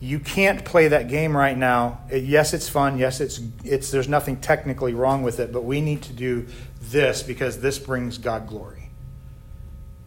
You 0.00 0.18
can't 0.18 0.64
play 0.64 0.88
that 0.88 1.08
game 1.08 1.36
right 1.36 1.56
now. 1.56 2.00
Yes, 2.12 2.54
it's 2.54 2.68
fun. 2.68 2.98
Yes, 2.98 3.20
it's, 3.20 3.40
it's, 3.64 3.90
there's 3.90 4.08
nothing 4.08 4.40
technically 4.40 4.94
wrong 4.94 5.22
with 5.22 5.38
it, 5.38 5.52
but 5.52 5.64
we 5.64 5.80
need 5.80 6.02
to 6.02 6.12
do 6.12 6.46
this 6.80 7.22
because 7.22 7.60
this 7.60 7.78
brings 7.78 8.18
God 8.18 8.48
glory. 8.48 8.90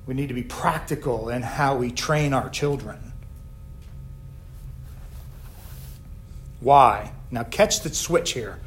We 0.06 0.16
need 0.16 0.28
to 0.28 0.34
be 0.34 0.44
practical 0.44 1.30
in 1.30 1.44
how 1.44 1.78
we 1.78 1.92
train 1.92 2.34
our 2.34 2.50
children. 2.50 3.13
Why? 6.64 7.12
Now, 7.30 7.44
catch 7.44 7.82
the 7.82 7.94
switch 7.94 8.32
here. 8.32 8.60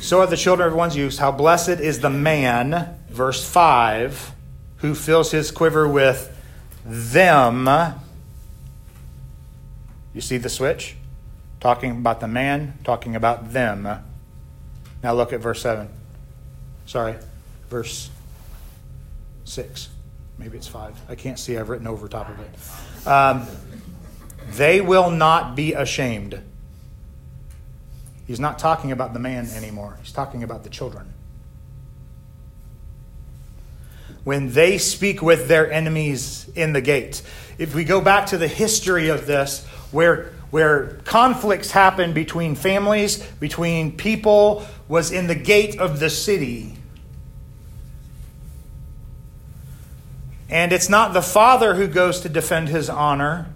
So 0.00 0.20
are 0.20 0.26
the 0.26 0.36
children 0.36 0.68
of 0.68 0.74
one's 0.74 0.96
youth. 0.96 1.18
How 1.18 1.32
blessed 1.32 1.80
is 1.80 2.00
the 2.00 2.10
man, 2.10 2.96
verse 3.08 3.46
5, 3.48 4.32
who 4.76 4.94
fills 4.94 5.32
his 5.32 5.50
quiver 5.50 5.88
with 5.88 6.32
them. 6.84 7.66
You 10.14 10.20
see 10.20 10.36
the 10.36 10.48
switch? 10.48 10.96
Talking 11.60 11.90
about 11.92 12.20
the 12.20 12.28
man, 12.28 12.78
talking 12.84 13.16
about 13.16 13.52
them. 13.52 13.88
Now 15.02 15.14
look 15.14 15.32
at 15.32 15.40
verse 15.40 15.62
7. 15.62 15.88
Sorry, 16.86 17.16
verse 17.68 18.10
6. 19.44 19.88
Maybe 20.38 20.56
it's 20.56 20.68
5. 20.68 20.94
I 21.08 21.14
can't 21.14 21.38
see. 21.38 21.56
I've 21.56 21.68
written 21.68 21.86
over 21.86 22.06
top 22.06 22.28
of 22.28 22.38
it. 22.38 23.06
Um, 23.08 23.46
they 24.50 24.80
will 24.80 25.10
not 25.10 25.56
be 25.56 25.72
ashamed. 25.72 26.40
He's 28.26 28.40
not 28.40 28.58
talking 28.58 28.90
about 28.90 29.12
the 29.12 29.20
man 29.20 29.48
anymore. 29.50 29.98
He's 30.02 30.12
talking 30.12 30.42
about 30.42 30.64
the 30.64 30.70
children. 30.70 31.12
When 34.24 34.52
they 34.52 34.78
speak 34.78 35.22
with 35.22 35.46
their 35.46 35.70
enemies 35.70 36.50
in 36.56 36.72
the 36.72 36.80
gate. 36.80 37.22
If 37.58 37.74
we 37.74 37.84
go 37.84 38.00
back 38.00 38.26
to 38.26 38.38
the 38.38 38.48
history 38.48 39.08
of 39.08 39.26
this, 39.26 39.64
where, 39.92 40.32
where 40.50 40.98
conflicts 41.04 41.70
happen 41.70 42.12
between 42.12 42.56
families, 42.56 43.18
between 43.38 43.96
people, 43.96 44.66
was 44.88 45.12
in 45.12 45.28
the 45.28 45.36
gate 45.36 45.78
of 45.78 46.00
the 46.00 46.10
city. 46.10 46.76
And 50.50 50.72
it's 50.72 50.88
not 50.88 51.12
the 51.12 51.22
father 51.22 51.74
who 51.76 51.86
goes 51.86 52.20
to 52.20 52.28
defend 52.28 52.68
his 52.68 52.90
honor, 52.90 53.52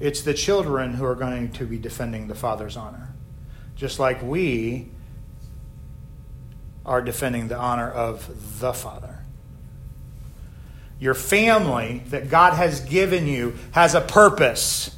it's 0.00 0.22
the 0.22 0.34
children 0.34 0.94
who 0.94 1.04
are 1.04 1.16
going 1.16 1.52
to 1.52 1.64
be 1.64 1.78
defending 1.78 2.26
the 2.26 2.34
father's 2.34 2.76
honor 2.76 3.08
just 3.78 3.98
like 4.00 4.20
we 4.22 4.88
are 6.84 7.00
defending 7.00 7.48
the 7.48 7.56
honor 7.56 7.90
of 7.90 8.58
the 8.60 8.72
Father. 8.72 9.20
Your 10.98 11.14
family 11.14 12.02
that 12.08 12.28
God 12.28 12.54
has 12.54 12.80
given 12.80 13.28
you 13.28 13.54
has 13.70 13.94
a 13.94 14.00
purpose. 14.00 14.94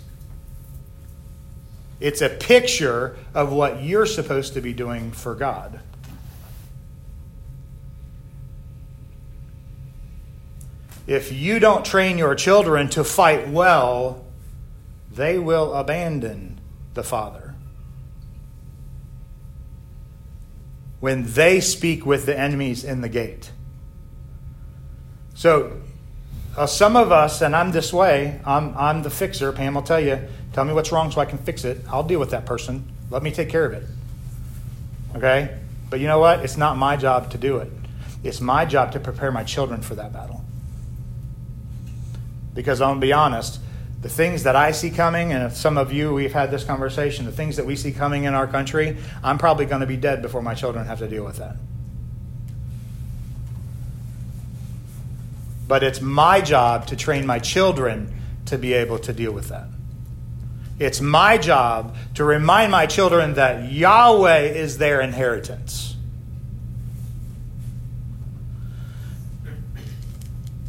It's 2.00 2.22
a 2.22 2.30
picture 2.30 3.18
of 3.34 3.52
what 3.52 3.82
you're 3.82 4.06
supposed 4.06 4.54
to 4.54 4.62
be 4.62 4.72
doing 4.72 5.12
for 5.12 5.34
God. 5.34 5.80
If 11.06 11.32
you 11.32 11.58
don't 11.58 11.84
train 11.84 12.16
your 12.16 12.34
children 12.34 12.88
to 12.90 13.04
fight 13.04 13.48
well, 13.48 14.24
they 15.12 15.38
will 15.38 15.74
abandon 15.74 16.60
the 16.94 17.02
Father. 17.02 17.39
When 21.00 21.24
they 21.32 21.60
speak 21.60 22.06
with 22.06 22.26
the 22.26 22.38
enemies 22.38 22.84
in 22.84 23.00
the 23.00 23.08
gate. 23.08 23.50
So, 25.34 25.80
uh, 26.56 26.66
some 26.66 26.96
of 26.96 27.10
us, 27.10 27.40
and 27.40 27.56
I'm 27.56 27.72
this 27.72 27.92
way, 27.92 28.40
I'm, 28.44 28.76
I'm 28.76 29.02
the 29.02 29.10
fixer. 29.10 29.52
Pam 29.52 29.74
will 29.74 29.82
tell 29.82 30.00
you, 30.00 30.20
tell 30.52 30.64
me 30.64 30.74
what's 30.74 30.92
wrong 30.92 31.10
so 31.10 31.20
I 31.20 31.24
can 31.24 31.38
fix 31.38 31.64
it. 31.64 31.78
I'll 31.88 32.02
deal 32.02 32.20
with 32.20 32.30
that 32.30 32.44
person. 32.44 32.92
Let 33.10 33.22
me 33.22 33.30
take 33.30 33.48
care 33.48 33.64
of 33.64 33.72
it. 33.72 33.84
Okay? 35.16 35.56
But 35.88 36.00
you 36.00 36.06
know 36.06 36.18
what? 36.18 36.40
It's 36.40 36.56
not 36.56 36.76
my 36.76 36.96
job 36.96 37.30
to 37.30 37.38
do 37.38 37.58
it. 37.58 37.72
It's 38.22 38.40
my 38.40 38.64
job 38.64 38.92
to 38.92 39.00
prepare 39.00 39.32
my 39.32 39.44
children 39.44 39.80
for 39.80 39.94
that 39.94 40.12
battle. 40.12 40.44
Because 42.54 42.80
I'm 42.80 42.90
going 42.90 43.00
to 43.00 43.06
be 43.06 43.12
honest, 43.12 43.60
the 44.02 44.08
things 44.08 44.44
that 44.44 44.56
I 44.56 44.72
see 44.72 44.90
coming, 44.90 45.32
and 45.32 45.44
if 45.44 45.56
some 45.56 45.76
of 45.76 45.92
you, 45.92 46.14
we've 46.14 46.32
had 46.32 46.50
this 46.50 46.64
conversation, 46.64 47.26
the 47.26 47.32
things 47.32 47.56
that 47.56 47.66
we 47.66 47.76
see 47.76 47.92
coming 47.92 48.24
in 48.24 48.32
our 48.32 48.46
country, 48.46 48.96
I'm 49.22 49.36
probably 49.36 49.66
going 49.66 49.82
to 49.82 49.86
be 49.86 49.98
dead 49.98 50.22
before 50.22 50.40
my 50.40 50.54
children 50.54 50.86
have 50.86 51.00
to 51.00 51.08
deal 51.08 51.24
with 51.24 51.36
that. 51.36 51.56
But 55.68 55.82
it's 55.82 56.00
my 56.00 56.40
job 56.40 56.86
to 56.86 56.96
train 56.96 57.26
my 57.26 57.38
children 57.38 58.12
to 58.46 58.56
be 58.58 58.72
able 58.72 58.98
to 59.00 59.12
deal 59.12 59.32
with 59.32 59.50
that. 59.50 59.68
It's 60.78 61.02
my 61.02 61.36
job 61.36 61.94
to 62.14 62.24
remind 62.24 62.72
my 62.72 62.86
children 62.86 63.34
that 63.34 63.70
Yahweh 63.70 64.52
is 64.52 64.78
their 64.78 65.02
inheritance. 65.02 65.94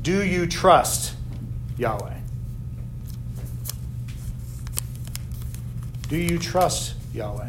Do 0.02 0.22
you 0.22 0.48
trust 0.48 1.16
Yahweh? 1.78 2.21
Do 6.12 6.18
you 6.18 6.38
trust 6.38 6.96
Yahweh? 7.14 7.48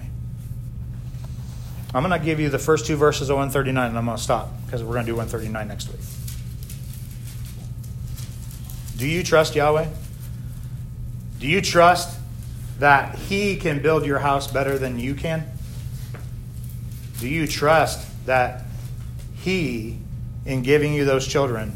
I'm 1.93 2.03
going 2.05 2.17
to 2.17 2.25
give 2.25 2.39
you 2.39 2.49
the 2.49 2.61
first 2.61 2.87
two 2.87 2.95
verses 2.95 3.29
of 3.29 3.35
139 3.35 3.89
and 3.89 3.99
I'm 3.99 4.05
going 4.05 4.17
to 4.17 4.23
stop 4.23 4.51
because 4.65 4.85
we're 4.85 4.93
going 4.93 5.05
to 5.05 5.11
do 5.11 5.17
139 5.17 5.67
next 5.67 5.89
week. 5.89 6.01
Do 8.97 9.09
you 9.09 9.25
trust 9.25 9.57
Yahweh? 9.57 9.89
Do 11.41 11.49
you 11.49 11.61
trust 11.61 12.17
that 12.79 13.17
He 13.17 13.57
can 13.57 13.83
build 13.83 14.07
your 14.07 14.21
house 14.21 14.47
better 14.47 14.79
than 14.79 14.97
you 14.97 15.17
can? 15.17 15.45
Do 17.19 17.29
you 17.29 17.49
trust 17.49 18.07
that 18.27 18.63
He, 19.35 19.99
in 20.47 20.63
giving 20.63 20.95
you 20.95 21.05
those 21.05 21.27
children, 21.27 21.73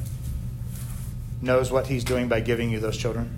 knows 1.43 1.73
what 1.73 1.89
He's 1.89 2.05
doing 2.05 2.29
by 2.29 2.39
giving 2.39 2.71
you 2.71 2.79
those 2.79 2.97
children? 2.97 3.36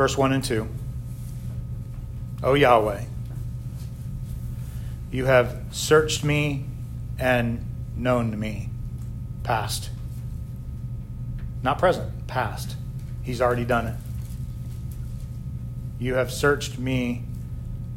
Verse 0.00 0.16
1 0.16 0.32
and 0.32 0.42
2. 0.42 0.66
O 2.42 2.54
Yahweh, 2.54 3.02
you 5.12 5.26
have 5.26 5.60
searched 5.72 6.24
me 6.24 6.64
and 7.18 7.62
known 7.94 8.40
me. 8.40 8.70
Past. 9.42 9.90
Not 11.62 11.78
present, 11.78 12.26
past. 12.26 12.76
He's 13.22 13.42
already 13.42 13.66
done 13.66 13.88
it. 13.88 13.96
You 15.98 16.14
have 16.14 16.32
searched 16.32 16.78
me 16.78 17.24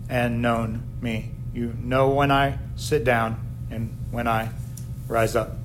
and 0.10 0.42
known 0.42 0.84
me. 1.00 1.32
You 1.54 1.74
know 1.82 2.10
when 2.10 2.34
I 2.34 2.58
sit 2.76 3.06
down 3.06 3.40
and 3.72 3.98
when 4.12 4.28
I 4.28 4.50
rise 5.08 5.38
up. 5.38 5.56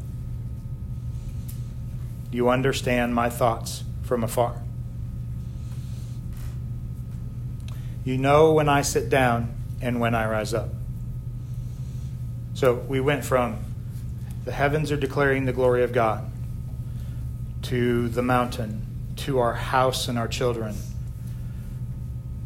You 2.30 2.48
understand 2.48 3.12
my 3.12 3.28
thoughts 3.28 3.82
from 4.04 4.22
afar. 4.22 4.62
You 8.08 8.16
know 8.16 8.52
when 8.52 8.70
I 8.70 8.80
sit 8.80 9.10
down 9.10 9.54
and 9.82 10.00
when 10.00 10.14
I 10.14 10.26
rise 10.30 10.54
up. 10.54 10.70
So 12.54 12.72
we 12.72 13.00
went 13.00 13.22
from 13.22 13.58
the 14.46 14.50
heavens 14.50 14.90
are 14.90 14.96
declaring 14.96 15.44
the 15.44 15.52
glory 15.52 15.82
of 15.82 15.92
God 15.92 16.24
to 17.64 18.08
the 18.08 18.22
mountain 18.22 18.86
to 19.16 19.40
our 19.40 19.52
house 19.52 20.08
and 20.08 20.18
our 20.18 20.26
children. 20.26 20.74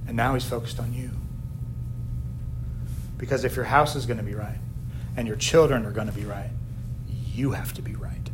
And 0.08 0.16
now 0.16 0.34
he's 0.34 0.44
focused 0.44 0.80
on 0.80 0.94
you. 0.94 1.10
Because 3.16 3.44
if 3.44 3.54
your 3.54 3.66
house 3.66 3.94
is 3.94 4.04
going 4.04 4.16
to 4.16 4.24
be 4.24 4.34
right 4.34 4.58
and 5.16 5.28
your 5.28 5.36
children 5.36 5.86
are 5.86 5.92
going 5.92 6.08
to 6.08 6.12
be 6.12 6.24
right, 6.24 6.50
you 7.08 7.52
have 7.52 7.72
to 7.74 7.82
be 7.82 7.94
right. 7.94 8.30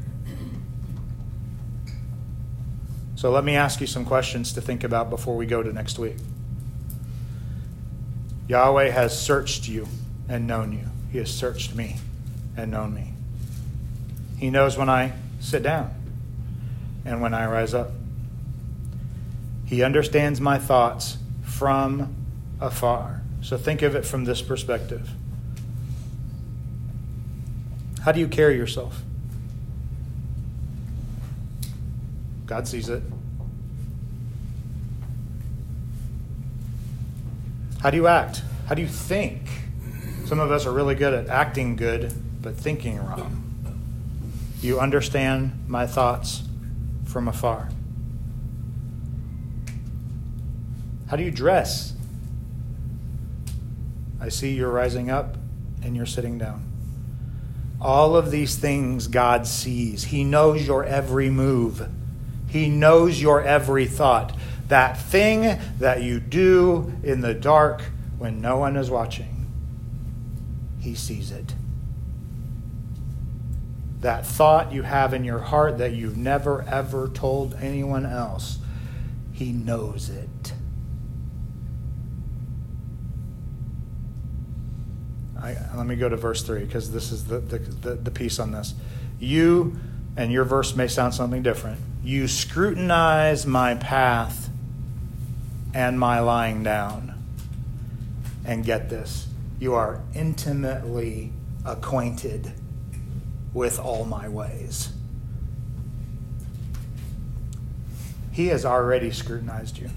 So 3.17 3.31
let 3.31 3.45
me 3.45 3.55
ask 3.55 3.83
you 3.83 3.87
some 3.87 4.07
questions 4.07 4.55
to 4.55 4.63
think 4.63 4.83
about 4.83 5.11
before 5.11 5.37
we 5.37 5.45
go 5.45 5.63
to 5.63 5.71
next 5.75 5.99
week. 5.99 6.17
Yahweh 8.49 8.89
has 8.91 9.21
searched 9.21 9.69
you 9.69 9.87
and 10.29 10.47
known 10.47 10.73
you. 10.73 10.89
He 11.13 11.19
has 11.19 11.33
searched 11.33 11.75
me 11.75 11.97
and 12.57 12.71
known 12.71 12.95
me. 12.95 13.13
He 14.39 14.51
knows 14.51 14.77
when 14.77 14.89
I 14.89 15.13
sit 15.41 15.63
down 15.63 15.95
and 17.05 17.21
when 17.21 17.35
I 17.35 17.47
rise 17.47 17.75
up. 17.75 17.91
He 19.67 19.83
understands 19.83 20.41
my 20.41 20.59
thoughts 20.59 21.19
from 21.43 22.15
afar. 22.61 23.23
So 23.43 23.59
think 23.59 23.83
of 23.83 23.95
it 23.95 24.07
from 24.07 24.25
this 24.25 24.41
perspective. 24.41 25.11
How 28.03 28.13
do 28.13 28.21
you 28.21 28.29
carry 28.29 28.57
yourself? 28.57 29.03
God 32.47 32.67
sees 32.67 32.89
it. 32.89 33.03
How 37.81 37.91
do 37.91 37.97
you 37.97 38.07
act? 38.07 38.43
How 38.67 38.75
do 38.75 38.83
you 38.83 38.89
think? 38.89 39.43
Some 40.27 40.41
of 40.41 40.51
us 40.51 40.67
are 40.67 40.73
really 40.73 40.95
good 40.95 41.15
at 41.15 41.29
acting 41.29 41.77
good, 41.77 42.13
but 42.43 42.57
thinking 42.57 42.99
wrong. 42.99 43.45
You 44.61 44.81
understand 44.81 45.65
my 45.69 45.87
thoughts 45.87 46.43
from 47.05 47.29
afar. 47.29 47.69
How 51.09 51.17
do 51.17 51.23
you 51.23 51.31
dress? 51.31 51.95
I 54.21 54.29
see 54.29 54.53
you're 54.53 54.71
rising 54.71 55.11
up 55.11 55.37
and 55.83 55.97
you're 55.97 56.05
sitting 56.05 56.37
down. 56.37 56.65
All 57.81 58.17
of 58.17 58.33
these 58.33 58.57
things 58.57 59.07
God 59.07 59.47
sees. 59.47 60.05
He 60.05 60.25
knows 60.25 60.67
your 60.67 60.85
every 60.85 61.31
move. 61.31 61.89
He 62.49 62.69
knows 62.69 63.23
your 63.23 63.43
every 63.43 63.87
thought. 63.87 64.37
That 64.69 64.99
thing 64.99 65.59
that 65.79 66.03
you 66.03 66.21
do 66.21 66.93
in 67.03 67.23
the 67.23 67.35
dark 67.35 67.83
when 68.19 68.41
no 68.41 68.59
one 68.59 68.77
is 68.77 68.91
watching, 68.91 69.47
He 70.79 70.95
sees 70.95 71.31
it. 71.31 71.55
That 74.01 74.27
thought 74.27 74.73
you 74.73 74.83
have 74.83 75.13
in 75.15 75.25
your 75.25 75.41
heart 75.41 75.79
that 75.79 75.93
you've 75.93 76.17
never 76.17 76.63
ever 76.69 77.09
told 77.09 77.55
anyone 77.55 78.05
else, 78.05 78.59
He 79.33 79.53
knows 79.53 80.11
it. 80.11 80.53
I, 85.41 85.57
let 85.77 85.87
me 85.87 85.97
go 85.97 86.09
to 86.09 86.17
verse 86.17 86.43
3 86.43 86.65
because 86.65 86.91
this 86.93 87.11
is 87.11 87.25
the, 87.27 87.39
the, 87.39 87.59
the, 87.59 87.95
the 87.95 88.11
piece 88.11 88.39
on 88.39 88.53
this. 88.53 88.75
You, 89.19 89.79
and 90.17 90.33
your 90.33 90.45
verse 90.45 90.75
may 90.75 90.89
sound 90.89 91.15
something 91.15 91.43
different, 91.43 91.81
you 92.03 92.29
scrutinize 92.29 93.47
my 93.47 93.75
path 93.77 94.48
and 95.79 95.97
my 95.97 96.19
lying 96.19 96.65
down. 96.65 97.15
And 98.45 98.65
get 98.65 98.91
this 98.91 99.29
you 99.61 99.75
are 99.75 100.01
intimately 100.15 101.33
acquainted 101.65 102.53
with 103.53 103.79
all 103.79 104.05
my 104.05 104.29
ways. 104.29 104.93
He 108.33 108.49
has 108.49 108.65
already 108.65 109.11
scrutinized 109.13 109.79
you. 109.79 109.91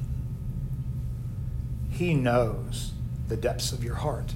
He 1.89 2.13
knows 2.13 2.91
the 3.27 3.37
depths 3.37 3.71
of 3.71 3.83
your 3.83 3.95
heart. 3.95 4.33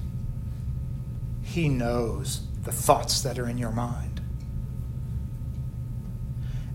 He 1.42 1.68
knows 1.68 2.42
the 2.62 2.72
thoughts 2.72 3.20
that 3.22 3.38
are 3.38 3.48
in 3.48 3.58
your 3.58 3.72
mind. 3.72 4.20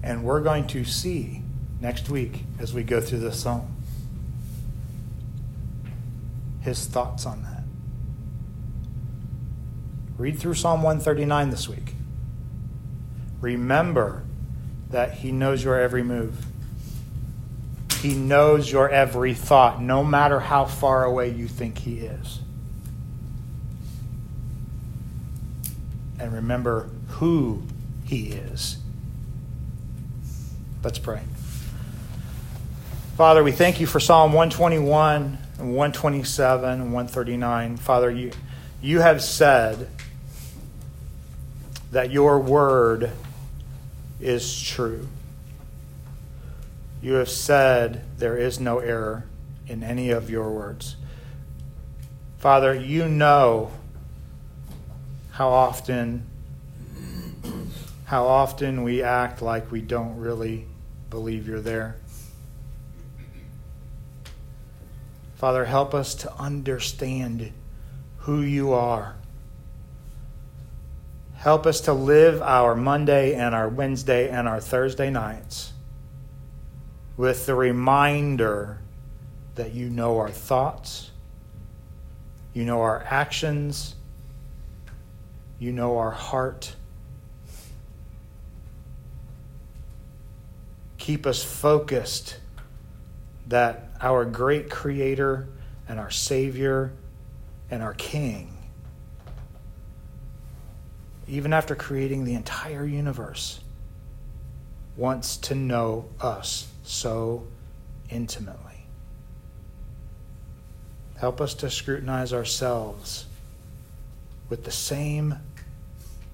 And 0.01 0.23
we're 0.23 0.41
going 0.41 0.67
to 0.67 0.86
see 0.86 1.43
next 1.81 2.10
week 2.10 2.43
as 2.60 2.73
we 2.73 2.84
go 2.84 3.01
through 3.01 3.19
this 3.19 3.41
psalm 3.41 3.70
his 6.62 6.86
thoughts 6.86 7.26
on 7.26 7.43
that. 7.43 7.63
Read 10.17 10.39
through 10.39 10.54
Psalm 10.54 10.84
139 10.84 11.50
this 11.50 11.67
week. 11.67 11.95
Remember 13.41 14.24
that 14.91 15.13
he 15.15 15.32
knows 15.32 15.63
your 15.63 15.80
every 15.80 16.04
move. 16.04 16.45
He 18.02 18.13
knows 18.13 18.71
your 18.71 18.89
every 18.89 19.34
thought, 19.34 19.82
no 19.82 20.04
matter 20.04 20.39
how 20.39 20.65
far 20.65 21.04
away 21.04 21.30
you 21.30 21.47
think 21.47 21.80
he 21.80 22.00
is. 22.00 22.39
And 26.19 26.34
remember 26.34 26.89
who 27.08 27.63
he 28.06 28.28
is. 28.30 28.78
Let's 30.84 31.00
pray. 31.00 31.21
Father, 33.17 33.43
we 33.43 33.52
thank 33.52 33.80
you 33.80 33.88
for 33.88 34.00
Psalm 34.00 34.34
121 34.34 35.38
and 35.38 35.38
127 35.62 36.69
and 36.69 36.93
139. 36.93 37.78
Father, 37.78 38.12
you, 38.12 38.32
you 38.82 39.00
have 39.00 39.21
said 39.21 39.89
that 41.91 42.12
your 42.12 42.39
word 42.39 43.12
is 44.19 44.62
true. 44.62 45.08
You 47.02 47.13
have 47.13 47.30
said 47.30 48.04
there 48.17 48.38
is 48.38 48.60
no 48.60 48.80
error 48.80 49.26
in 49.67 49.84
any 49.84 50.12
of 50.12 50.30
your 50.30 50.52
words. 50.52 50.95
Father, 52.38 52.74
you 52.74 53.08
know 53.08 53.71
how 55.32 55.50
often 55.50 56.28
how 58.06 58.28
often 58.28 58.84
we 58.84 59.02
act 59.02 59.41
like 59.41 59.71
we 59.71 59.80
don't 59.80 60.17
really 60.17 60.65
believe 61.10 61.47
you're 61.47 61.62
there. 61.62 61.95
Father, 65.41 65.65
help 65.65 65.95
us 65.95 66.13
to 66.13 66.32
understand 66.36 67.51
who 68.19 68.41
you 68.41 68.73
are. 68.73 69.15
Help 71.34 71.65
us 71.65 71.82
to 71.82 71.93
live 71.93 72.43
our 72.43 72.75
Monday 72.75 73.34
and 73.34 73.56
our 73.56 73.67
Wednesday 73.67 74.30
and 74.30 74.47
our 74.47 74.62
Thursday 74.62 75.10
nights 75.10 75.73
with 77.17 77.47
the 77.47 77.56
reminder 77.56 78.82
that 79.56 79.73
you 79.73 79.89
know 79.89 80.19
our 80.19 80.30
thoughts, 80.30 81.10
you 82.54 82.63
know 82.63 82.82
our 82.82 83.04
actions, 83.10 83.95
you 85.58 85.71
know 85.71 85.97
our 85.97 86.12
heart. 86.12 86.75
Keep 90.99 91.25
us 91.25 91.43
focused 91.43 92.40
that 93.51 93.89
our 93.99 94.23
great 94.23 94.69
Creator 94.69 95.45
and 95.89 95.99
our 95.99 96.09
Savior 96.09 96.93
and 97.69 97.83
our 97.83 97.93
King, 97.93 98.57
even 101.27 101.51
after 101.51 101.75
creating 101.75 102.23
the 102.23 102.33
entire 102.33 102.85
universe, 102.85 103.59
wants 104.95 105.35
to 105.35 105.55
know 105.55 106.05
us 106.21 106.69
so 106.83 107.45
intimately. 108.09 108.85
Help 111.17 111.41
us 111.41 111.53
to 111.55 111.69
scrutinize 111.69 112.31
ourselves 112.31 113.25
with 114.49 114.63
the 114.63 114.71
same 114.71 115.35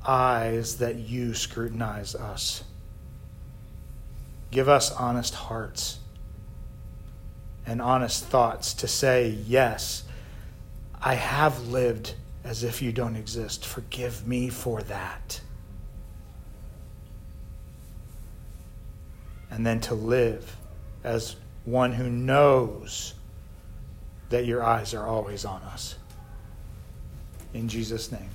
eyes 0.05 0.77
that 0.77 0.95
you 0.95 1.33
scrutinize 1.33 2.13
us. 2.13 2.63
Give 4.51 4.69
us 4.69 4.91
honest 4.91 5.33
hearts 5.33 5.97
and 7.67 7.81
honest 7.81 8.25
thoughts 8.25 8.73
to 8.75 8.87
say, 8.87 9.37
Yes, 9.45 10.03
I 10.99 11.13
have 11.15 11.67
lived 11.67 12.15
as 12.43 12.63
if 12.63 12.81
you 12.81 12.91
don't 12.91 13.17
exist. 13.17 13.65
Forgive 13.65 14.25
me 14.25 14.49
for 14.49 14.81
that. 14.83 15.41
And 19.51 19.65
then 19.65 19.81
to 19.81 19.93
live 19.93 20.55
as 21.03 21.35
one 21.65 21.91
who 21.91 22.09
knows 22.09 23.13
that 24.29 24.45
your 24.45 24.63
eyes 24.63 24.93
are 24.93 25.05
always 25.05 25.45
on 25.45 25.61
us. 25.63 25.95
In 27.53 27.67
Jesus' 27.67 28.11
name. 28.11 28.29